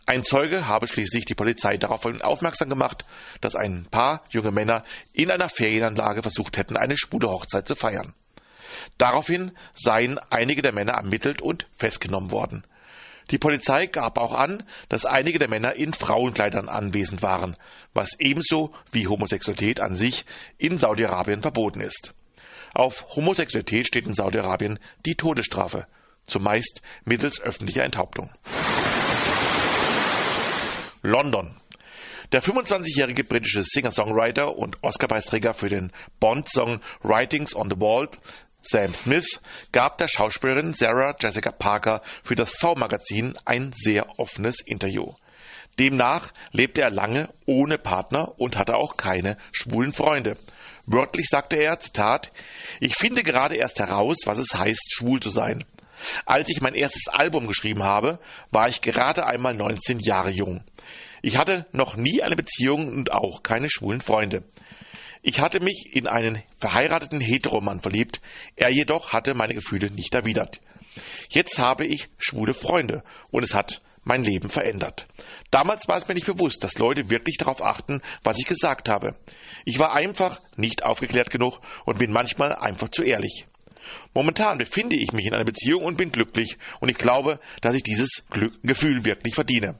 [0.07, 3.05] Ein Zeuge habe schließlich die Polizei darauf aufmerksam gemacht,
[3.41, 8.13] dass ein paar junge Männer in einer Ferienanlage versucht hätten, eine schwule Hochzeit zu feiern.
[8.99, 12.65] Daraufhin seien einige der Männer ermittelt und festgenommen worden.
[13.31, 17.57] Die Polizei gab auch an, dass einige der Männer in Frauenkleidern anwesend waren,
[17.95, 20.25] was ebenso wie Homosexualität an sich
[20.59, 22.13] in Saudi-Arabien verboten ist.
[22.75, 25.87] Auf Homosexualität steht in Saudi-Arabien die Todesstrafe,
[26.27, 28.29] zumeist mittels öffentlicher Enthauptung.
[31.05, 31.55] London.
[32.31, 38.09] Der 25-jährige britische Singer-Songwriter und Oscar-Preisträger für den Bond-Song Writings on the Wall
[38.67, 39.41] Sam Smith
[39.71, 45.13] gab der Schauspielerin Sarah Jessica Parker für das V-Magazin ein sehr offenes Interview.
[45.77, 50.37] Demnach lebte er lange ohne Partner und hatte auch keine schwulen Freunde.
[50.87, 52.31] Wörtlich sagte er, Zitat,
[52.79, 55.63] ich finde gerade erst heraus, was es heißt, schwul zu sein.
[56.25, 58.19] Als ich mein erstes Album geschrieben habe,
[58.51, 60.63] war ich gerade einmal 19 Jahre jung.
[61.21, 64.43] Ich hatte noch nie eine Beziehung und auch keine schwulen Freunde.
[65.21, 68.21] Ich hatte mich in einen verheirateten Heteromann verliebt,
[68.55, 70.61] er jedoch hatte meine Gefühle nicht erwidert.
[71.29, 75.07] Jetzt habe ich schwule Freunde und es hat mein Leben verändert.
[75.49, 79.15] Damals war es mir nicht bewusst, dass Leute wirklich darauf achten, was ich gesagt habe.
[79.65, 83.47] Ich war einfach nicht aufgeklärt genug und bin manchmal einfach zu ehrlich.
[84.15, 87.83] Momentan befinde ich mich in einer Beziehung und bin glücklich und ich glaube, dass ich
[87.83, 89.75] dieses Glück Gefühl wirklich verdiene.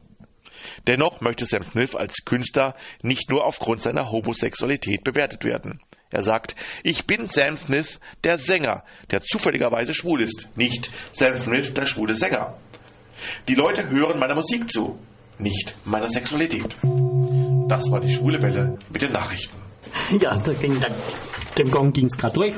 [0.88, 5.80] Dennoch möchte Sam Smith als Künstler nicht nur aufgrund seiner Homosexualität bewertet werden.
[6.12, 11.74] Er sagt, ich bin Sam Smith, der Sänger, der zufälligerweise schwul ist, nicht Sam Smith,
[11.74, 12.58] der schwule Sänger.
[13.48, 15.00] Die Leute hören meiner Musik zu,
[15.40, 16.76] nicht meiner Sexualität.
[17.68, 19.58] Das war die schwule Welle mit den Nachrichten.
[20.20, 20.52] Ja, da
[21.58, 22.56] dem Gong ging es gerade durch.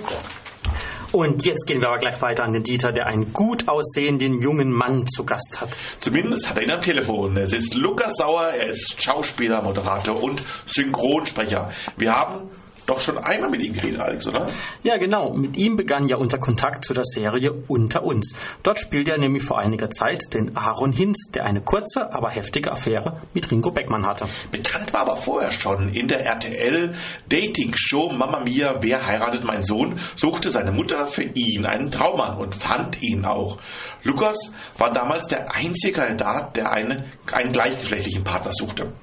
[1.12, 4.72] Und jetzt gehen wir aber gleich weiter an den Dieter, der einen gut aussehenden jungen
[4.72, 5.78] Mann zu Gast hat.
[6.00, 7.38] Zumindest hat er ihn am Telefon.
[7.38, 11.72] Es ist Lukas Sauer, er ist Schauspieler, Moderator und Synchronsprecher.
[11.96, 12.50] Wir haben
[12.88, 14.48] doch schon einmal mit ihm geredet, Alex, oder?
[14.82, 15.34] Ja, genau.
[15.34, 18.34] Mit ihm begann ja unser Kontakt zu der Serie Unter uns.
[18.64, 22.72] Dort spielte er nämlich vor einiger Zeit den Aaron Hinz, der eine kurze, aber heftige
[22.72, 24.28] Affäre mit Ringo Beckmann hatte.
[24.52, 25.90] Bekannt war aber vorher schon.
[25.90, 31.92] In der RTL-Dating-Show Mama Mia, wer heiratet mein Sohn, suchte seine Mutter für ihn einen
[31.92, 33.58] Traummann und fand ihn auch.
[34.04, 38.94] Lukas war damals der einzige Kandidat, der eine, einen gleichgeschlechtlichen Partner suchte.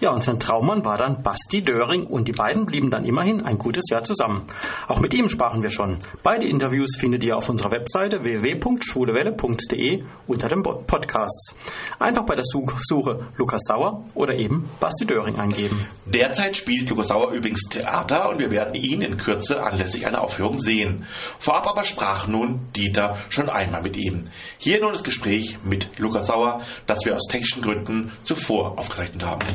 [0.00, 3.56] Ja, und sein Traummann war dann Basti Döring und die beiden blieben dann immerhin ein
[3.58, 4.42] gutes Jahr zusammen.
[4.88, 5.98] Auch mit ihm sprachen wir schon.
[6.24, 11.54] Beide Interviews findet ihr auf unserer Webseite www.schwulewelle.de unter den Podcasts.
[12.00, 15.86] Einfach bei der Suche Lukas Sauer oder eben Basti Döring eingeben.
[16.06, 20.58] Derzeit spielt Lukas Sauer übrigens Theater und wir werden ihn in Kürze anlässlich einer Aufführung
[20.58, 21.06] sehen.
[21.38, 24.24] Vorab aber sprach nun Dieter schon einmal mit ihm.
[24.58, 29.46] Hier nun das Gespräch mit Lukas Sauer, das wir aus technischen Gründen zuvor aufgezeichnet haben.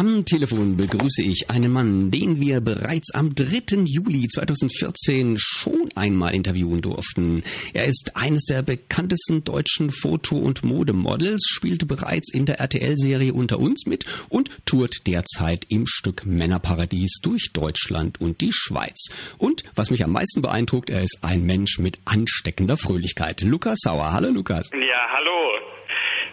[0.00, 3.84] Am Telefon begrüße ich einen Mann, den wir bereits am 3.
[3.84, 7.44] Juli 2014 schon einmal interviewen durften.
[7.74, 13.58] Er ist eines der bekanntesten deutschen Foto- und Modemodels, spielte bereits in der RTL-Serie Unter
[13.58, 19.10] uns mit und tourt derzeit im Stück Männerparadies durch Deutschland und die Schweiz.
[19.36, 23.42] Und was mich am meisten beeindruckt, er ist ein Mensch mit ansteckender Fröhlichkeit.
[23.42, 24.12] Lukas Sauer.
[24.12, 24.70] Hallo Lukas.
[24.72, 25.69] Ja, hallo.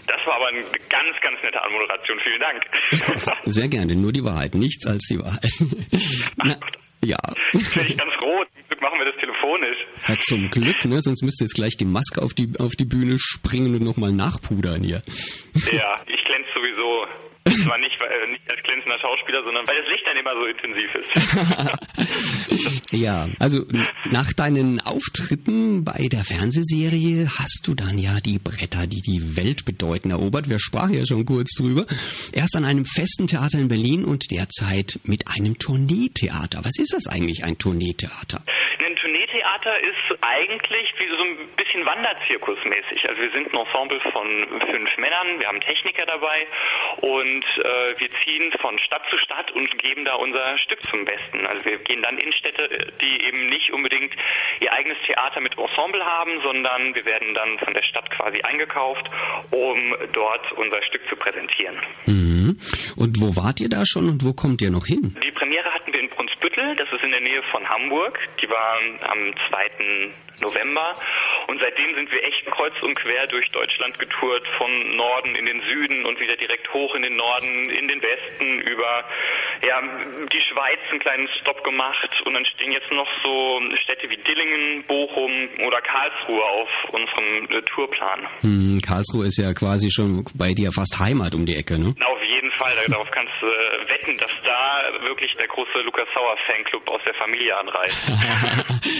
[0.07, 2.17] Das war aber eine ganz, ganz nette Anmoderation.
[2.23, 2.63] Vielen Dank.
[3.43, 3.95] Sehr gerne.
[3.95, 4.55] Nur die Wahrheit.
[4.55, 5.51] Nichts als die Wahrheit.
[6.37, 6.57] Na,
[7.03, 7.17] ja.
[7.53, 8.47] Jetzt bin ich ganz rot.
[8.55, 9.77] Zum Glück machen wir das telefonisch.
[10.07, 11.01] Ja, zum Glück, ne?
[11.01, 14.83] Sonst müsste jetzt gleich die Maske auf die, auf die Bühne springen und nochmal nachpudern
[14.83, 15.01] hier.
[15.71, 15.95] Ja.
[17.49, 20.95] Zwar nicht, äh, nicht als glänzender Schauspieler, sondern weil das Licht dann immer so intensiv
[20.95, 22.91] ist.
[22.91, 23.65] ja, also
[24.11, 29.65] nach deinen Auftritten bei der Fernsehserie hast du dann ja die Bretter, die die Welt
[29.65, 30.49] bedeuten, erobert.
[30.49, 31.85] Wir sprachen ja schon kurz drüber.
[32.33, 36.63] Erst an einem festen Theater in Berlin und derzeit mit einem Tourneetheater.
[36.63, 38.43] Was ist das eigentlich, ein Tourneetheater?
[39.57, 43.07] Tourneetheater ist eigentlich wie so ein bisschen Wanderzirkusmäßig.
[43.09, 46.47] Also wir sind ein Ensemble von fünf Männern, wir haben Techniker dabei
[46.97, 51.45] und äh, wir ziehen von Stadt zu Stadt und geben da unser Stück zum Besten.
[51.45, 54.13] Also wir gehen dann in Städte, die eben nicht unbedingt
[54.59, 59.09] ihr eigenes Theater mit Ensemble haben, sondern wir werden dann von der Stadt quasi eingekauft,
[59.51, 61.77] um dort unser Stück zu präsentieren.
[62.05, 62.36] Mhm.
[62.95, 65.15] Und wo wart ihr da schon und wo kommt ihr noch hin?
[65.23, 68.17] Die Premiere hatten wir in Brunsbüttel, das ist in der Nähe von Hamburg.
[68.41, 70.13] Die war am 2.
[70.41, 70.95] November.
[71.47, 75.61] Und seitdem sind wir echt kreuz und quer durch Deutschland getourt, von Norden in den
[75.61, 79.05] Süden und wieder direkt hoch in den Norden, in den Westen, über
[79.65, 79.81] ja,
[80.27, 82.09] die Schweiz einen kleinen Stopp gemacht.
[82.25, 85.31] Und dann stehen jetzt noch so Städte wie Dillingen, Bochum
[85.65, 88.27] oder Karlsruhe auf unserem äh, Tourplan.
[88.41, 91.95] Hm, Karlsruhe ist ja quasi schon bei dir fast Heimat um die Ecke, ne?
[91.95, 92.16] Jeden
[92.57, 92.75] Fall.
[92.87, 97.13] Darauf kannst du äh, wetten, dass da wirklich der große Lukas Sauer Fanclub aus der
[97.15, 97.97] Familie anreist.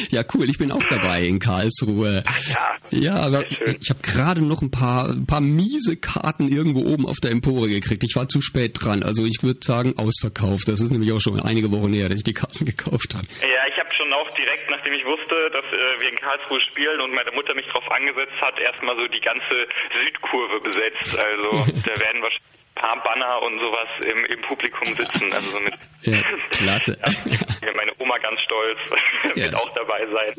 [0.12, 0.50] ja, cool.
[0.50, 2.24] Ich bin auch dabei in Karlsruhe.
[2.26, 2.76] Ach ja.
[2.92, 7.18] Ja, aber ich habe gerade noch ein paar, ein paar miese Karten irgendwo oben auf
[7.22, 8.04] der Empore gekriegt.
[8.04, 9.04] Ich war zu spät dran.
[9.04, 10.68] Also ich würde sagen, ausverkauft.
[10.68, 13.28] Das ist nämlich auch schon einige Wochen her, dass ich die Karten gekauft habe.
[13.42, 17.02] Ja, ich habe schon auch direkt, nachdem ich wusste, dass äh, wir in Karlsruhe spielen
[17.02, 21.18] und meine Mutter mich darauf angesetzt hat, erstmal so die ganze Südkurve besetzt.
[21.20, 21.50] Also
[21.86, 25.32] da werden wahrscheinlich ein paar Banner und sowas im, im Publikum sitzen.
[25.34, 26.98] Also so mit Ja, klasse.
[27.02, 28.80] ja, meine Oma ganz stolz
[29.36, 30.34] wird auch dabei sein.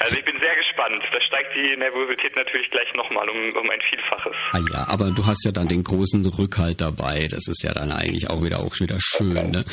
[0.00, 1.02] Also ich bin sehr gespannt.
[1.12, 4.34] Da steigt die Nervosität natürlich gleich nochmal um, um ein Vielfaches.
[4.52, 7.28] Ah ja, aber du hast ja dann den großen Rückhalt dabei.
[7.30, 9.64] Das ist ja dann eigentlich auch wieder auch wieder schön, ne?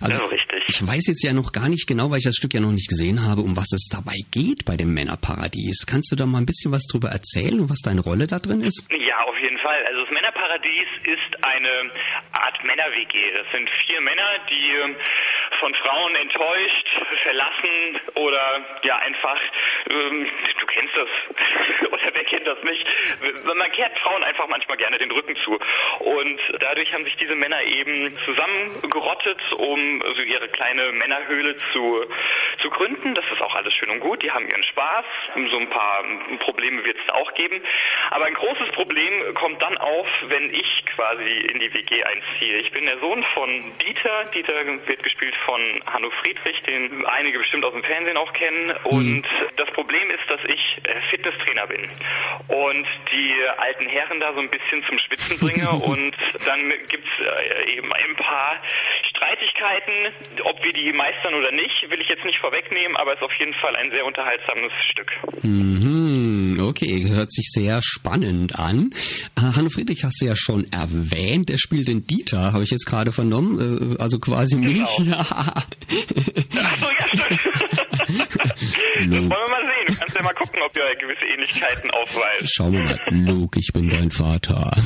[0.00, 0.18] Also,
[0.68, 2.88] ich weiß jetzt ja noch gar nicht genau, weil ich das Stück ja noch nicht
[2.88, 5.86] gesehen habe, um was es dabei geht bei dem Männerparadies.
[5.86, 8.62] Kannst du da mal ein bisschen was drüber erzählen und was deine Rolle da drin
[8.62, 8.82] ist?
[8.90, 9.86] Ja, auf jeden Fall.
[9.86, 11.90] Also das Männerparadies ist eine
[12.32, 13.14] Art Männer-WG.
[13.32, 14.96] Das sind vier Männer, die ähm,
[15.60, 16.88] von Frauen enttäuscht,
[17.22, 19.40] verlassen oder ja einfach,
[19.90, 20.26] ähm,
[20.60, 21.08] du kennst das
[21.92, 22.86] oder wer kennt das nicht?
[23.44, 25.58] Man kehrt Frauen einfach manchmal gerne den Rücken zu.
[26.00, 32.04] Und dadurch haben sich diese Männer eben zusammengerottet, um also ihre kleine Männerhöhle zu,
[32.62, 33.14] zu gründen.
[33.14, 34.22] Das ist auch alles schön und gut.
[34.22, 35.04] Die haben ihren Spaß.
[35.50, 36.04] So ein paar
[36.40, 37.62] Probleme wird es auch geben.
[38.10, 42.58] Aber ein großes Problem kommt dann auf, wenn ich quasi in die WG einziehe.
[42.58, 44.24] Ich bin der Sohn von Dieter.
[44.34, 44.54] Dieter
[44.86, 48.72] wird gespielt von Hanno Friedrich, den einige bestimmt aus dem Fernsehen auch kennen.
[48.84, 51.88] Und das Problem ist, dass ich äh, Fitnesstrainer bin
[52.48, 55.68] und die alten Herren da so ein bisschen zum Schwitzen bringe.
[55.84, 58.60] und dann gibt's äh, eben ein paar
[59.16, 60.12] Streitigkeiten.
[60.44, 63.32] Ob wir die meistern oder nicht, will ich jetzt nicht vorwegnehmen, aber es ist auf
[63.38, 65.10] jeden Fall ein sehr unterhaltsames Stück.
[65.42, 68.90] Mhm, okay, hört sich sehr spannend an.
[69.36, 72.86] Äh, Hanno Friedrich hast du ja schon erwähnt, der spielt den Dieter, habe ich jetzt
[72.86, 74.84] gerade vernommen, äh, also quasi mich.
[74.98, 75.18] Genau.
[75.18, 77.85] Achso, ja, stimmt.
[78.08, 79.86] das wollen wir mal sehen.
[79.86, 82.54] Du kannst ja mal gucken, ob ihr gewisse Ähnlichkeiten aufweist.
[82.54, 84.70] Schauen wir mal, Luke, ich bin dein Vater.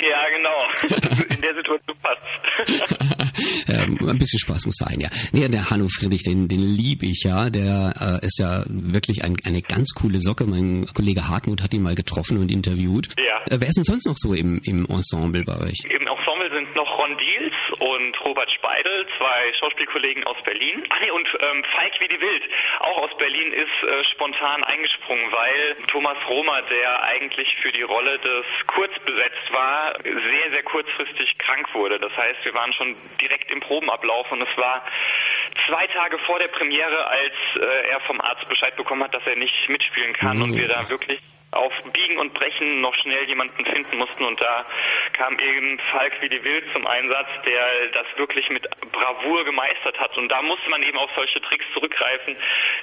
[0.00, 1.28] Ja, genau.
[1.34, 3.68] In der Situation passt.
[3.68, 5.10] ähm, ein bisschen Spaß muss sein, ja.
[5.32, 7.50] Nee, der Hanno Friedrich, den, den liebe ich ja.
[7.50, 10.46] Der äh, ist ja wirklich ein, eine ganz coole Socke.
[10.46, 13.08] Mein Kollege Hartmut hat ihn mal getroffen und interviewt.
[13.18, 13.54] Ja.
[13.54, 15.78] Äh, wer ist denn sonst noch so im, im Ensemble bei euch?
[15.84, 20.84] Im Ensemble sind noch Ron Diels und Robert Speidel, zwei Schauspielkollegen aus Berlin.
[20.90, 22.42] Ah nee, und ähm, Falk wie die Wild,
[22.80, 28.18] auch aus Berlin, ist äh, spontan eingesprungen, weil Thomas Romer, der eigentlich für die Rolle
[28.18, 31.98] des Kurz besetzt war, sehr, sehr kurzfristig krank wurde.
[31.98, 34.84] Das heißt, wir waren schon direkt im Probenablauf und es war
[35.66, 39.36] zwei Tage vor der Premiere, als äh, er vom Arzt Bescheid bekommen hat, dass er
[39.36, 41.20] nicht mitspielen kann und wir da wirklich
[41.52, 44.24] auf Biegen und Brechen noch schnell jemanden finden mussten.
[44.24, 44.66] Und da
[45.12, 50.16] kam eben Falk wie die Wild zum Einsatz, der das wirklich mit Bravour gemeistert hat.
[50.16, 52.36] Und da musste man eben auf solche Tricks zurückgreifen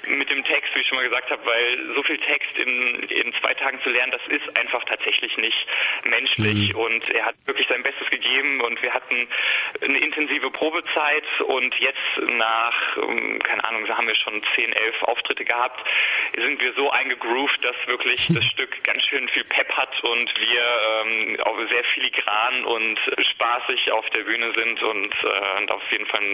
[0.08, 3.34] mit dem Text, wie ich schon mal gesagt habe, weil so viel Text in, in
[3.39, 5.67] zwei Tagen zu lernen, das ist einfach tatsächlich nicht
[6.03, 6.73] menschlich.
[6.73, 6.80] Mhm.
[6.80, 9.27] und er hat wirklich sein Bestes gegeben und wir hatten
[9.82, 11.23] eine intensive Probezeit.
[11.45, 15.84] Und jetzt nach, ähm, keine Ahnung, da haben wir schon 10, 11 Auftritte gehabt,
[16.36, 20.65] sind wir so eingegroovt, dass wirklich das Stück ganz schön viel Pep hat und wir
[20.65, 22.98] ähm, auch sehr filigran und
[23.38, 26.26] spaßig auf der Bühne sind und, äh, und auf jeden Fall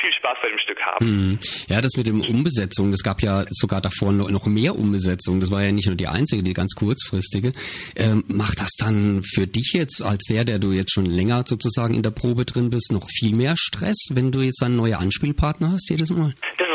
[0.00, 1.04] viel Spaß bei dem Stück haben.
[1.04, 1.38] Hm.
[1.68, 5.40] Ja, das mit dem Umbesetzung, es gab ja sogar davor noch, mehr Umbesetzung.
[5.40, 7.52] Das war ja nicht nur die einzige, die ganz kurzfristige.
[7.94, 11.92] Ähm, macht das dann für dich jetzt, als der, der du jetzt schon länger sozusagen
[11.92, 15.72] in der Probe drin bist, noch viel mehr Stress, wenn du jetzt einen neuen Anspielpartner
[15.72, 16.32] hast jedes Mal?
[16.56, 16.67] Das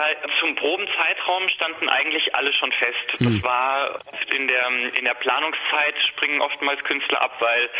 [0.00, 2.96] aber zum Probenzeitraum standen eigentlich alle schon fest.
[3.18, 3.42] Das Hm.
[3.42, 7.70] war oft in der, in der Planungszeit springen oftmals Künstler ab, weil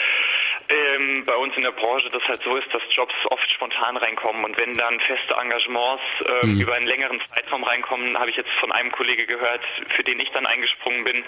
[0.70, 4.44] ähm, bei uns in der Branche das halt so ist, dass Jobs oft spontan reinkommen
[4.44, 6.60] und wenn dann feste Engagements ähm, Mhm.
[6.60, 9.62] über einen längeren Zeitraum reinkommen, habe ich jetzt von einem Kollege gehört,
[9.96, 11.24] für den ich dann eingesprungen bin,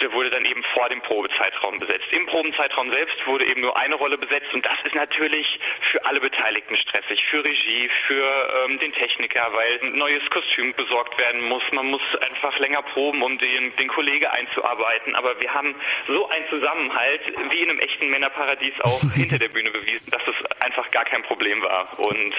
[0.00, 2.06] der wurde dann eben vor dem Probezeitraum besetzt.
[2.10, 5.46] Im Probenzeitraum selbst wurde eben nur eine Rolle besetzt und das ist natürlich
[5.90, 11.16] für alle Beteiligten stressig, für Regie, für ähm, den Techniker, weil ein neues Kostüm besorgt
[11.18, 11.62] werden muss.
[11.72, 15.14] Man muss einfach länger proben, um den, den Kollege einzuarbeiten.
[15.14, 15.74] Aber wir haben
[16.08, 18.10] so einen Zusammenhalt, wie in einem echten
[18.46, 21.98] Männerparadies auch hinter der Bühne bewiesen, dass es einfach gar kein Problem war.
[21.98, 22.34] Und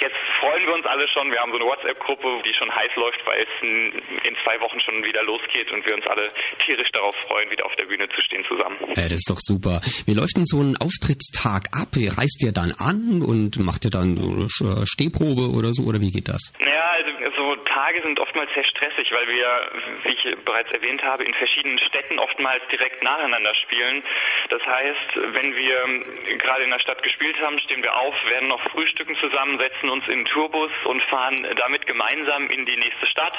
[0.00, 1.30] jetzt freuen wir uns alle schon.
[1.30, 5.04] Wir haben so eine WhatsApp-Gruppe, die schon heiß läuft, weil es in, zwei Wochen schon
[5.04, 6.30] wieder losgeht und wir uns alle
[6.64, 8.78] tierisch darauf freuen, wieder auf der Bühne zu stehen zusammen.
[8.96, 9.80] Äh, das ist doch super.
[10.06, 11.92] Wie läuft denn so ein Auftrittstag ab?
[11.94, 15.84] Reist ihr dann an und macht ihr dann äh, Stehprobe oder so?
[15.84, 16.52] Oder wie geht das?
[16.58, 19.70] Ja, also so Tage sind oftmals sehr stressig, weil wir,
[20.04, 24.02] wie ich bereits erwähnt habe, in verschiedenen Städten oftmals direkt nacheinander spielen.
[24.48, 28.62] Das heißt, wenn wir gerade in der Stadt gespielt haben, stehen wir auf, werden noch
[28.70, 33.34] frühstücken zusammen, setzen uns in den Tourbus und fahren damit gemeinsam in die nächste Stadt.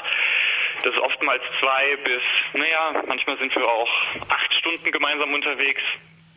[0.84, 2.22] Das ist oftmals zwei bis,
[2.54, 3.92] naja, manchmal sind wir auch
[4.30, 5.82] acht Stunden gemeinsam unterwegs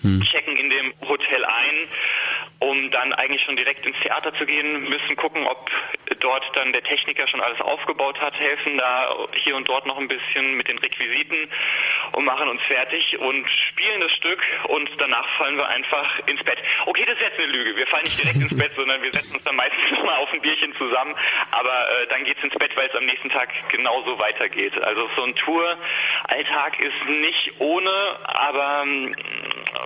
[0.05, 1.89] checken in dem Hotel ein,
[2.61, 5.71] um dann eigentlich schon direkt ins Theater zu gehen, müssen gucken, ob
[6.21, 10.09] dort dann der Techniker schon alles aufgebaut hat, helfen da hier und dort noch ein
[10.09, 11.49] bisschen mit den Requisiten
[12.13, 16.59] und machen uns fertig und spielen das Stück und danach fallen wir einfach ins Bett.
[16.87, 17.77] Okay, das ist jetzt eine Lüge.
[17.77, 20.41] Wir fallen nicht direkt ins Bett, sondern wir setzen uns dann meistens nochmal auf ein
[20.41, 21.15] Bierchen zusammen,
[21.51, 24.77] aber äh, dann geht's ins Bett, weil es am nächsten Tag genauso weitergeht.
[24.83, 28.85] Also so ein Tour-Alltag ist nicht ohne, aber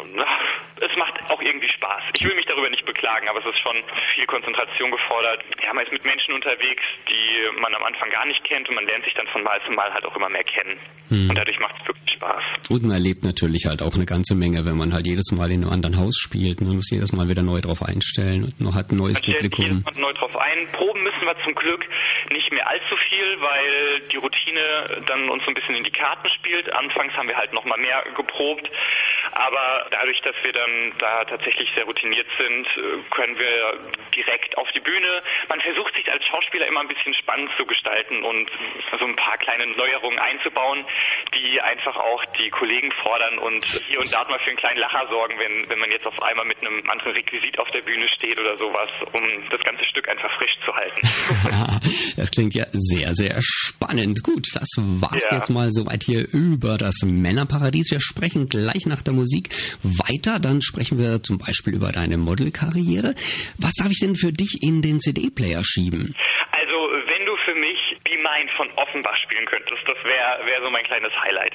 [0.04, 2.02] äh, es macht auch irgendwie Spaß.
[2.14, 3.76] Ich will mich darüber nicht beklagen, aber es ist schon
[4.14, 5.44] viel Konzentration gefordert.
[5.62, 8.86] Ja, man ist mit Menschen unterwegs, die man am Anfang gar nicht kennt und man
[8.86, 10.78] lernt sich dann von Mal zu Mal halt auch immer mehr kennen.
[11.08, 11.30] Hm.
[11.30, 12.70] Und dadurch macht es wirklich Spaß.
[12.70, 15.62] Und man erlebt natürlich halt auch eine ganze Menge, wenn man halt jedes Mal in
[15.62, 16.60] einem anderen Haus spielt.
[16.60, 19.64] Man muss jedes Mal wieder neu drauf einstellen und noch hat ein neues man Publikum.
[19.64, 20.68] Jedes Mal neu drauf ein.
[20.72, 21.84] Proben müssen wir zum Glück
[22.30, 26.28] nicht mehr allzu viel, weil die Routine dann uns so ein bisschen in die Karten
[26.30, 26.72] spielt.
[26.72, 28.68] Anfangs haben wir halt noch mal mehr geprobt,
[29.32, 30.67] aber dadurch, dass wir dann
[30.98, 35.22] da tatsächlich sehr routiniert sind, äh, können wir direkt auf die Bühne.
[35.48, 38.50] Man versucht sich als Schauspieler immer ein bisschen spannend zu gestalten und
[38.98, 40.84] so ein paar kleine Neuerungen einzubauen,
[41.34, 45.06] die einfach auch die Kollegen fordern und hier und da mal für einen kleinen Lacher
[45.08, 48.38] sorgen, wenn, wenn man jetzt auf einmal mit einem anderen Requisit auf der Bühne steht
[48.38, 51.00] oder sowas, um das ganze Stück einfach frisch zu halten.
[52.16, 54.22] das klingt ja sehr, sehr spannend.
[54.22, 55.36] Gut, das war's ja.
[55.36, 57.90] jetzt mal soweit hier über das Männerparadies.
[57.90, 59.48] Wir sprechen gleich nach der Musik
[59.82, 60.38] weiter.
[60.40, 63.14] Dann sprechen wir zum Beispiel über deine Modelkarriere.
[63.58, 66.14] Was darf ich denn für dich in den CD-Player schieben?
[66.52, 70.70] Also, wenn du für mich Be Mine von Offenbach spielen könntest, das wäre wär so
[70.70, 71.54] mein kleines Highlight.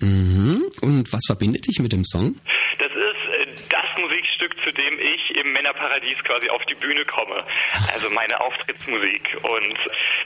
[0.00, 0.70] Mhm.
[0.82, 2.36] Und was verbindet dich mit dem Song?
[2.78, 7.44] Das ist äh, das Musikstück, zu dem ich im Männerparadies quasi auf die Bühne komme.
[7.92, 9.36] Also meine Auftrittsmusik.
[9.42, 9.78] Und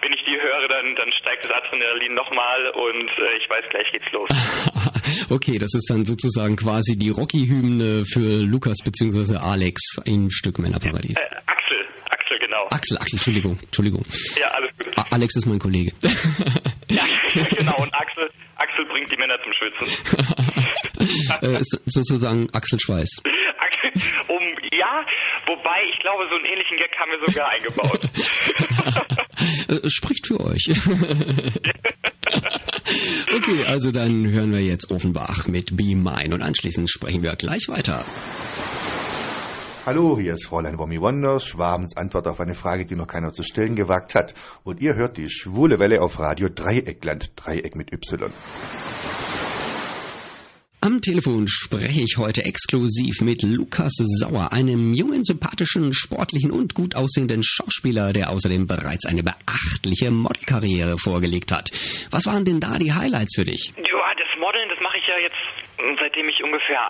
[0.03, 3.91] wenn ich die höre, dann, dann steigt das Adrenalin nochmal und äh, ich weiß, gleich
[3.93, 4.29] geht's los.
[5.31, 9.37] okay, das ist dann sozusagen quasi die Rocky-Hymne für Lukas bzw.
[9.37, 11.17] Alex im Stück Männerparadies.
[11.17, 11.77] Äh, Axel,
[12.11, 12.67] Axel, genau.
[12.71, 14.05] Axel, Axel, Entschuldigung, Entschuldigung.
[14.39, 14.99] Ja, alles gut.
[14.99, 15.93] A Alex ist mein Kollege.
[16.91, 17.77] ja, genau.
[17.83, 19.87] Und Axel, Axel bringt die Männer zum Schwitzen.
[21.57, 23.23] äh, sozusagen Axel Schweiß.
[24.29, 24.42] Um, ja,
[25.47, 28.09] wobei ich glaube, so einen ähnlichen Gag haben wir sogar eingebaut.
[29.93, 30.69] Spricht für euch.
[33.35, 37.69] okay, also dann hören wir jetzt Offenbach mit Be Mine und anschließend sprechen wir gleich
[37.69, 38.05] weiter.
[39.85, 43.43] Hallo, hier ist Fräulein Wommy Wonders, Schwabens Antwort auf eine Frage, die noch keiner zu
[43.43, 44.33] stellen gewagt hat.
[44.63, 48.31] Und ihr hört die schwule Welle auf Radio Dreieckland, Dreieck mit Y.
[50.85, 56.97] Am Telefon spreche ich heute exklusiv mit Lukas Sauer, einem jungen, sympathischen, sportlichen und gut
[56.97, 61.71] aussehenden Schauspieler, der außerdem bereits eine beachtliche Modelkarriere vorgelegt hat.
[62.11, 63.73] Was waren denn da die Highlights für dich?
[63.77, 65.37] Ja, Modeln, das mache ich ja jetzt
[65.99, 66.81] seitdem ich ungefähr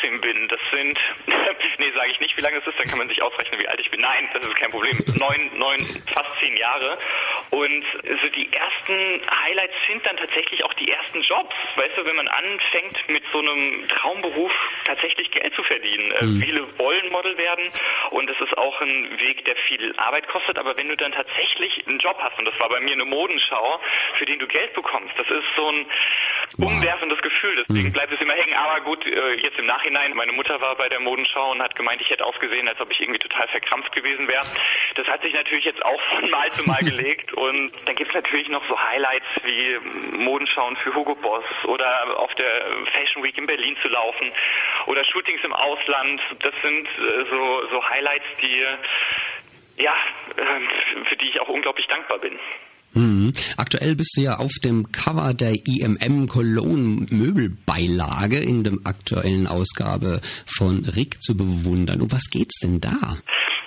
[0.00, 0.48] 18 bin.
[0.48, 0.98] Das sind,
[1.78, 3.80] nee, sage ich nicht, wie lange es ist, dann kann man sich ausrechnen, wie alt
[3.80, 4.00] ich bin.
[4.00, 4.98] Nein, das ist kein Problem.
[5.16, 5.80] Neun, neun,
[6.12, 6.98] fast zehn Jahre.
[7.50, 11.54] Und so die ersten Highlights sind dann tatsächlich auch die ersten Jobs.
[11.76, 14.52] Weißt du, wenn man anfängt, mit so einem Traumberuf
[14.84, 16.10] tatsächlich Geld zu verdienen.
[16.12, 16.42] Äh, mhm.
[16.42, 17.70] Viele wollen Model werden
[18.10, 20.58] und es ist auch ein Weg, der viel Arbeit kostet.
[20.58, 23.80] Aber wenn du dann tatsächlich einen Job hast, und das war bei mir eine Modenschau,
[24.18, 25.86] für den du Geld bekommst, das ist so ein
[26.84, 27.64] umwerfendes Gefühl.
[27.66, 27.92] Deswegen mhm.
[27.92, 28.54] bleibt es immer hängen.
[28.54, 32.00] Aber gut, äh, jetzt im Nachhinein, meine Mutter war bei der Modenschau und hat gemeint,
[32.00, 34.44] ich hätte ausgesehen, als ob ich irgendwie total verkrampft gewesen wäre.
[34.96, 37.32] Das hat sich natürlich jetzt auch von Mal zu Mal gelegt.
[37.32, 39.78] Und dann gibt es natürlich noch so Highlights wie
[40.16, 44.30] Modenschauen für Hugo Boss oder auf der Fashion Week in Berlin zu laufen
[44.86, 46.20] oder Shootings im Ausland.
[46.40, 48.62] Das sind äh, so, so Highlights, die
[49.76, 49.94] ja,
[50.36, 52.38] äh, für die ich auch unglaublich dankbar bin.
[52.94, 53.32] Mhm.
[53.56, 60.20] Aktuell bist du ja auf dem Cover der IMM Cologne Möbelbeilage in der aktuellen Ausgabe
[60.46, 62.00] von Rick zu bewundern.
[62.00, 63.18] Um was geht's denn da?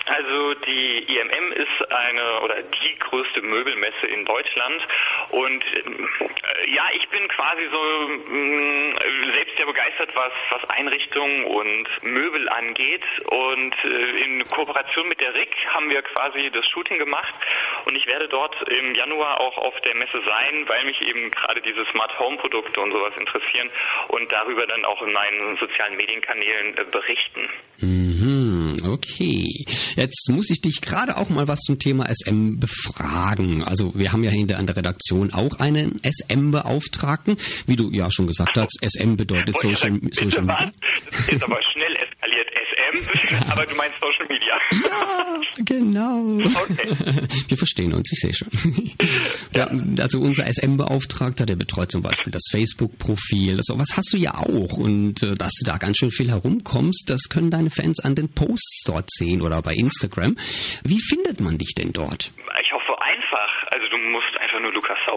[0.07, 1.36] Also die IMM ist
[2.07, 4.81] eine oder die größte Möbelmesse in Deutschland
[5.29, 11.45] und äh, ja, ich bin quasi so mh, mm, selbst sehr begeistert, was was Einrichtungen
[11.45, 16.97] und Möbel angeht und äh, in Kooperation mit der RIC haben wir quasi das Shooting
[16.99, 17.33] gemacht
[17.85, 21.61] und ich werde dort im Januar auch auf der Messe sein, weil mich eben gerade
[21.61, 23.69] diese Smart Home Produkte und sowas interessieren
[24.09, 27.49] und darüber dann auch in meinen sozialen Medienkanälen äh, berichten.
[27.79, 28.77] Mhm.
[28.85, 33.63] Okay, jetzt muss ich dich gerade auch mal was zum Thema SM befragen.
[33.63, 37.37] Also wir haben ja hinter an der Redaktion auch einen SM-Beauftragten.
[37.65, 40.71] Wie du ja schon gesagt hast, SM bedeutet Oh Social, Social Media.
[41.11, 42.06] Das ist aber schnell
[42.91, 44.59] SM, aber du meinst Social Media.
[44.71, 46.37] Ja, genau.
[46.45, 47.27] Okay.
[47.47, 48.49] Wir verstehen uns, ich sehe schon.
[49.53, 49.67] Ja,
[50.01, 53.57] also unser SM-Beauftragter, der betreut zum Beispiel das Facebook-Profil.
[53.57, 54.77] Also was hast du ja auch.
[54.77, 58.33] Und äh, dass du da ganz schön viel herumkommst, das können deine Fans an den
[58.33, 60.37] Posts dort sehen oder bei Instagram.
[60.83, 62.31] Wie findet man dich denn dort?
[62.61, 63.51] Ich hoffe einfach.
[63.71, 64.59] Also du musst einfach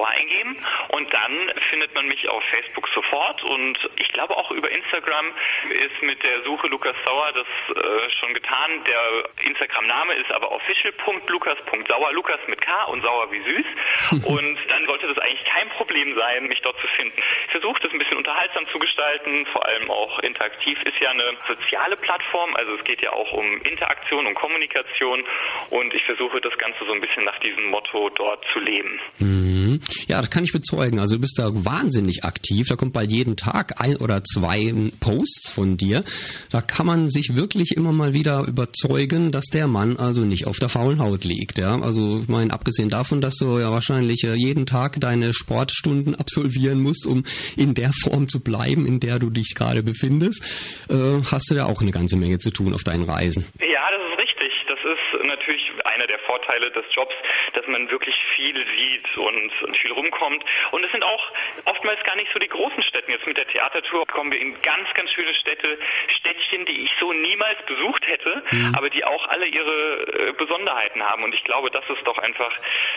[0.00, 0.56] Sauer eingeben
[0.88, 5.26] und dann findet man mich auf Facebook sofort und ich glaube auch über Instagram
[5.70, 7.46] ist mit der Suche Lukas Sauer das
[7.76, 8.84] äh, schon getan.
[8.86, 15.06] Der Instagram-Name ist aber official.lukas.sauer, Lukas mit K und Sauer wie süß und dann sollte
[15.08, 17.16] das eigentlich kein Problem sein, mich dort zu finden.
[17.46, 21.36] Ich versuche das ein bisschen unterhaltsam zu gestalten, vor allem auch interaktiv ist ja eine
[21.46, 25.24] soziale Plattform, also es geht ja auch um Interaktion und Kommunikation
[25.70, 29.00] und ich versuche das Ganze so ein bisschen nach diesem Motto dort zu leben.
[29.18, 29.80] Mhm.
[30.08, 30.98] Ja, das kann ich bezeugen.
[30.98, 32.66] Also du bist da wahnsinnig aktiv.
[32.68, 36.04] Da kommt bald jeden Tag ein oder zwei Posts von dir.
[36.50, 40.58] Da kann man sich wirklich immer mal wieder überzeugen, dass der Mann also nicht auf
[40.58, 41.58] der faulen Haut liegt.
[41.58, 46.14] Ja, also ich meine, abgesehen davon, dass du ja wahrscheinlich äh, jeden Tag deine Sportstunden
[46.16, 47.24] absolvieren musst, um
[47.56, 50.42] in der Form zu bleiben, in der du dich gerade befindest,
[50.88, 53.44] äh, hast du ja auch eine ganze Menge zu tun auf deinen Reisen.
[53.60, 54.59] Ja, das ist richtig.
[54.82, 57.14] Das ist natürlich einer der Vorteile des Jobs,
[57.54, 60.44] dass man wirklich viel sieht und, und viel rumkommt.
[60.70, 61.32] Und es sind auch
[61.66, 63.10] oftmals gar nicht so die großen Städte.
[63.12, 65.78] Jetzt mit der Theatertour kommen wir in ganz, ganz schöne Städte,
[66.18, 68.74] Städtchen, die ich so niemals besucht hätte, Mhm.
[68.76, 71.22] aber die auch alle ihre äh, Besonderheiten haben.
[71.22, 72.52] Und ich glaube, das ist doch einfach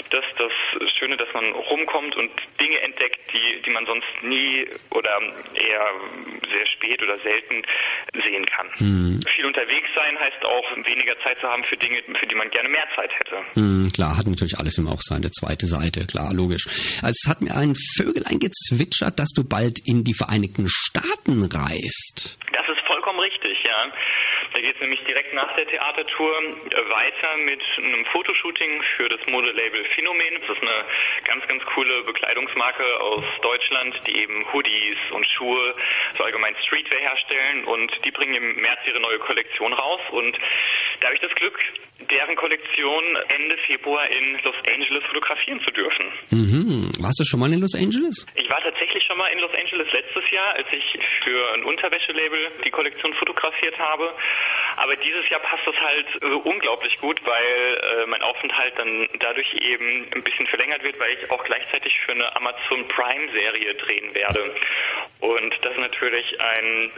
[0.09, 0.51] das, das
[0.97, 5.19] Schöne, dass man rumkommt und Dinge entdeckt, die, die man sonst nie oder
[5.53, 5.85] eher
[6.51, 7.63] sehr spät oder selten
[8.23, 8.69] sehen kann.
[8.77, 9.19] Mhm.
[9.35, 12.69] Viel unterwegs sein heißt auch weniger Zeit zu haben für Dinge, für die man gerne
[12.69, 13.37] mehr Zeit hätte.
[13.53, 16.65] Hm, klar, hat natürlich alles immer auch seine zweite Seite, klar, logisch.
[17.01, 22.37] Also es hat mir ein Vögelein gezwitschert, dass du bald in die Vereinigten Staaten reist.
[22.51, 23.91] Das ist vollkommen richtig, ja.
[24.53, 29.19] Da geht es nämlich direkt nach der Theatertour äh, weiter mit einem Fotoshooting für das
[29.25, 30.41] Modelabel Phänomen.
[30.41, 30.85] Das ist eine
[31.25, 35.75] ganz, ganz coole Bekleidungsmarke aus Deutschland, die eben Hoodies und Schuhe,
[36.17, 40.37] so allgemein Streetwear herstellen und die bringen im März ihre neue Kollektion raus und
[41.03, 41.59] da habe ich das Glück,
[42.09, 46.05] deren Kollektion Ende Februar in Los Angeles fotografieren zu dürfen.
[46.31, 46.91] Mhm.
[47.03, 48.25] Warst du schon mal in Los Angeles?
[48.35, 52.51] Ich war tatsächlich schon mal in Los Angeles letztes Jahr, als ich für ein Unterwäschelabel
[52.63, 54.15] die Kollektion fotografiert habe.
[54.77, 57.43] Aber dieses Jahr passt das halt so unglaublich gut, weil
[57.75, 62.13] äh, mein Aufenthalt dann dadurch eben ein bisschen verlängert wird, weil ich auch gleichzeitig für
[62.13, 64.55] eine Amazon Prime Serie drehen werde.
[65.19, 66.91] Und das ist natürlich ein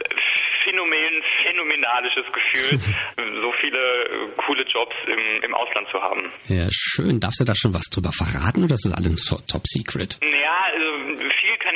[0.66, 2.78] Phänomen, phänomenalisches Gefühl,
[3.40, 6.32] so viele äh, coole Jobs im, im Ausland zu haben.
[6.48, 7.20] Ja, schön.
[7.20, 10.18] Darfst du da schon was drüber verraten oder ist das alles top secret?
[10.22, 10.90] Ja, also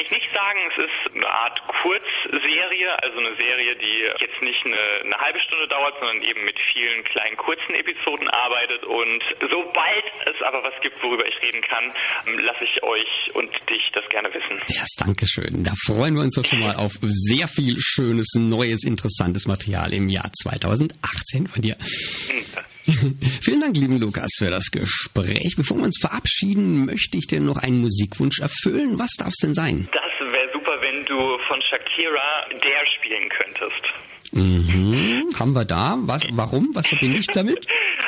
[0.00, 0.58] kann ich nicht sagen.
[0.72, 5.68] Es ist eine Art Kurzserie, also eine Serie, die jetzt nicht eine, eine halbe Stunde
[5.68, 8.84] dauert, sondern eben mit vielen kleinen kurzen Episoden arbeitet.
[8.84, 11.92] Und sobald es aber was gibt, worüber ich reden kann,
[12.40, 14.60] lasse ich euch und dich das gerne wissen.
[14.68, 15.64] Ja, danke schön.
[15.64, 20.08] Da freuen wir uns doch schon mal auf sehr viel schönes, neues, interessantes Material im
[20.08, 21.76] Jahr 2018 von dir.
[23.42, 25.54] Vielen Dank, lieben Lukas, für das Gespräch.
[25.56, 28.98] Bevor wir uns verabschieden, möchte ich dir noch einen Musikwunsch erfüllen.
[28.98, 29.88] Was darf es denn sein?
[29.94, 31.16] Das wäre super, wenn du
[31.48, 33.82] von Shakira Der spielen könntest.
[34.32, 35.30] Mhm.
[35.38, 35.96] Haben wir da?
[36.02, 36.22] Was?
[36.32, 36.68] Warum?
[36.74, 37.66] Was verbinde ich damit?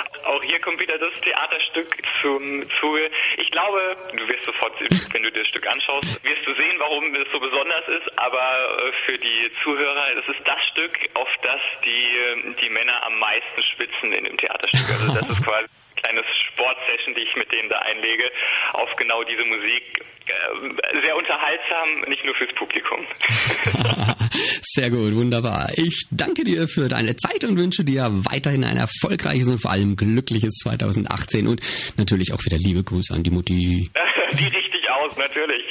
[0.62, 1.88] Kommt wieder das Theaterstück
[2.22, 3.10] zum Zuge.
[3.36, 7.14] Ich glaube, du wirst sofort, wenn du dir das Stück anschaust, wirst du sehen, warum
[7.14, 8.18] es so besonders ist.
[8.18, 13.18] Aber äh, für die Zuhörer, das ist das Stück, auf das die, die Männer am
[13.18, 14.88] meisten schwitzen in dem Theaterstück.
[14.90, 15.66] Also das ist quasi
[16.08, 18.24] eine kleine Sportsession, die ich mit denen da einlege,
[18.72, 19.82] auf genau diese Musik.
[20.26, 23.06] Äh, Sehr unterhaltsam, nicht nur fürs Publikum.
[24.62, 25.70] Sehr gut, wunderbar.
[25.76, 29.96] Ich danke dir für deine Zeit und wünsche dir weiterhin ein erfolgreiches und vor allem
[29.96, 31.60] glückliches 2018 und
[31.96, 33.90] natürlich auch wieder liebe Grüße an die Mutti.
[34.32, 34.81] Die richtig
[35.16, 35.62] natürlich.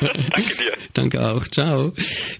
[0.34, 0.72] Danke dir.
[0.92, 1.46] Danke auch.
[1.48, 1.92] Ciao.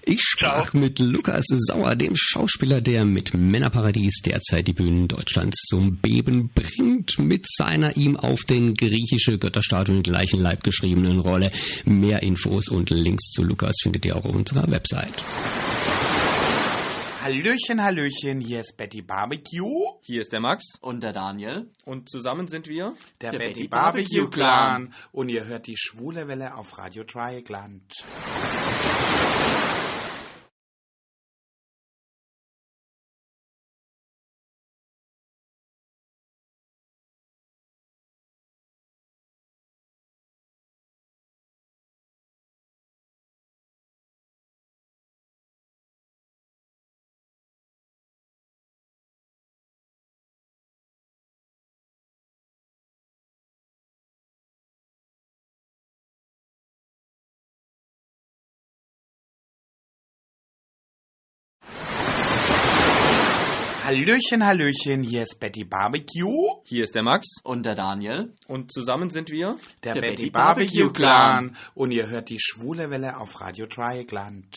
[0.05, 5.97] Ich sprach mit Lukas Sauer, dem Schauspieler, der mit Männerparadies derzeit die Bühnen Deutschlands zum
[5.97, 11.51] Beben bringt, mit seiner ihm auf den griechische Götterstatuen gleichen Leib geschriebenen Rolle.
[11.85, 15.23] Mehr Infos und Links zu Lukas findet ihr auch auf unserer Website.
[17.25, 19.97] Hallöchen, Hallöchen, hier ist Betty Barbecue.
[20.03, 20.77] Hier ist der Max.
[20.79, 21.71] Und der Daniel.
[21.83, 24.93] Und zusammen sind wir Der, Betty Barbecue Clan.
[25.11, 27.81] Und ihr hört die schwule Welle auf Radio Dreieckland.
[63.95, 66.59] Hallöchen, Hallöchen, hier ist Betty Barbecue.
[66.65, 67.27] Hier ist der Max.
[67.43, 68.33] Und der Daniel.
[68.49, 71.55] Und zusammen sind wir Der, Der Betty, Betty Barbecue Barbecue Clan.
[71.75, 74.53] Und ihr hört die schwule Welle auf Radio Dreieckland.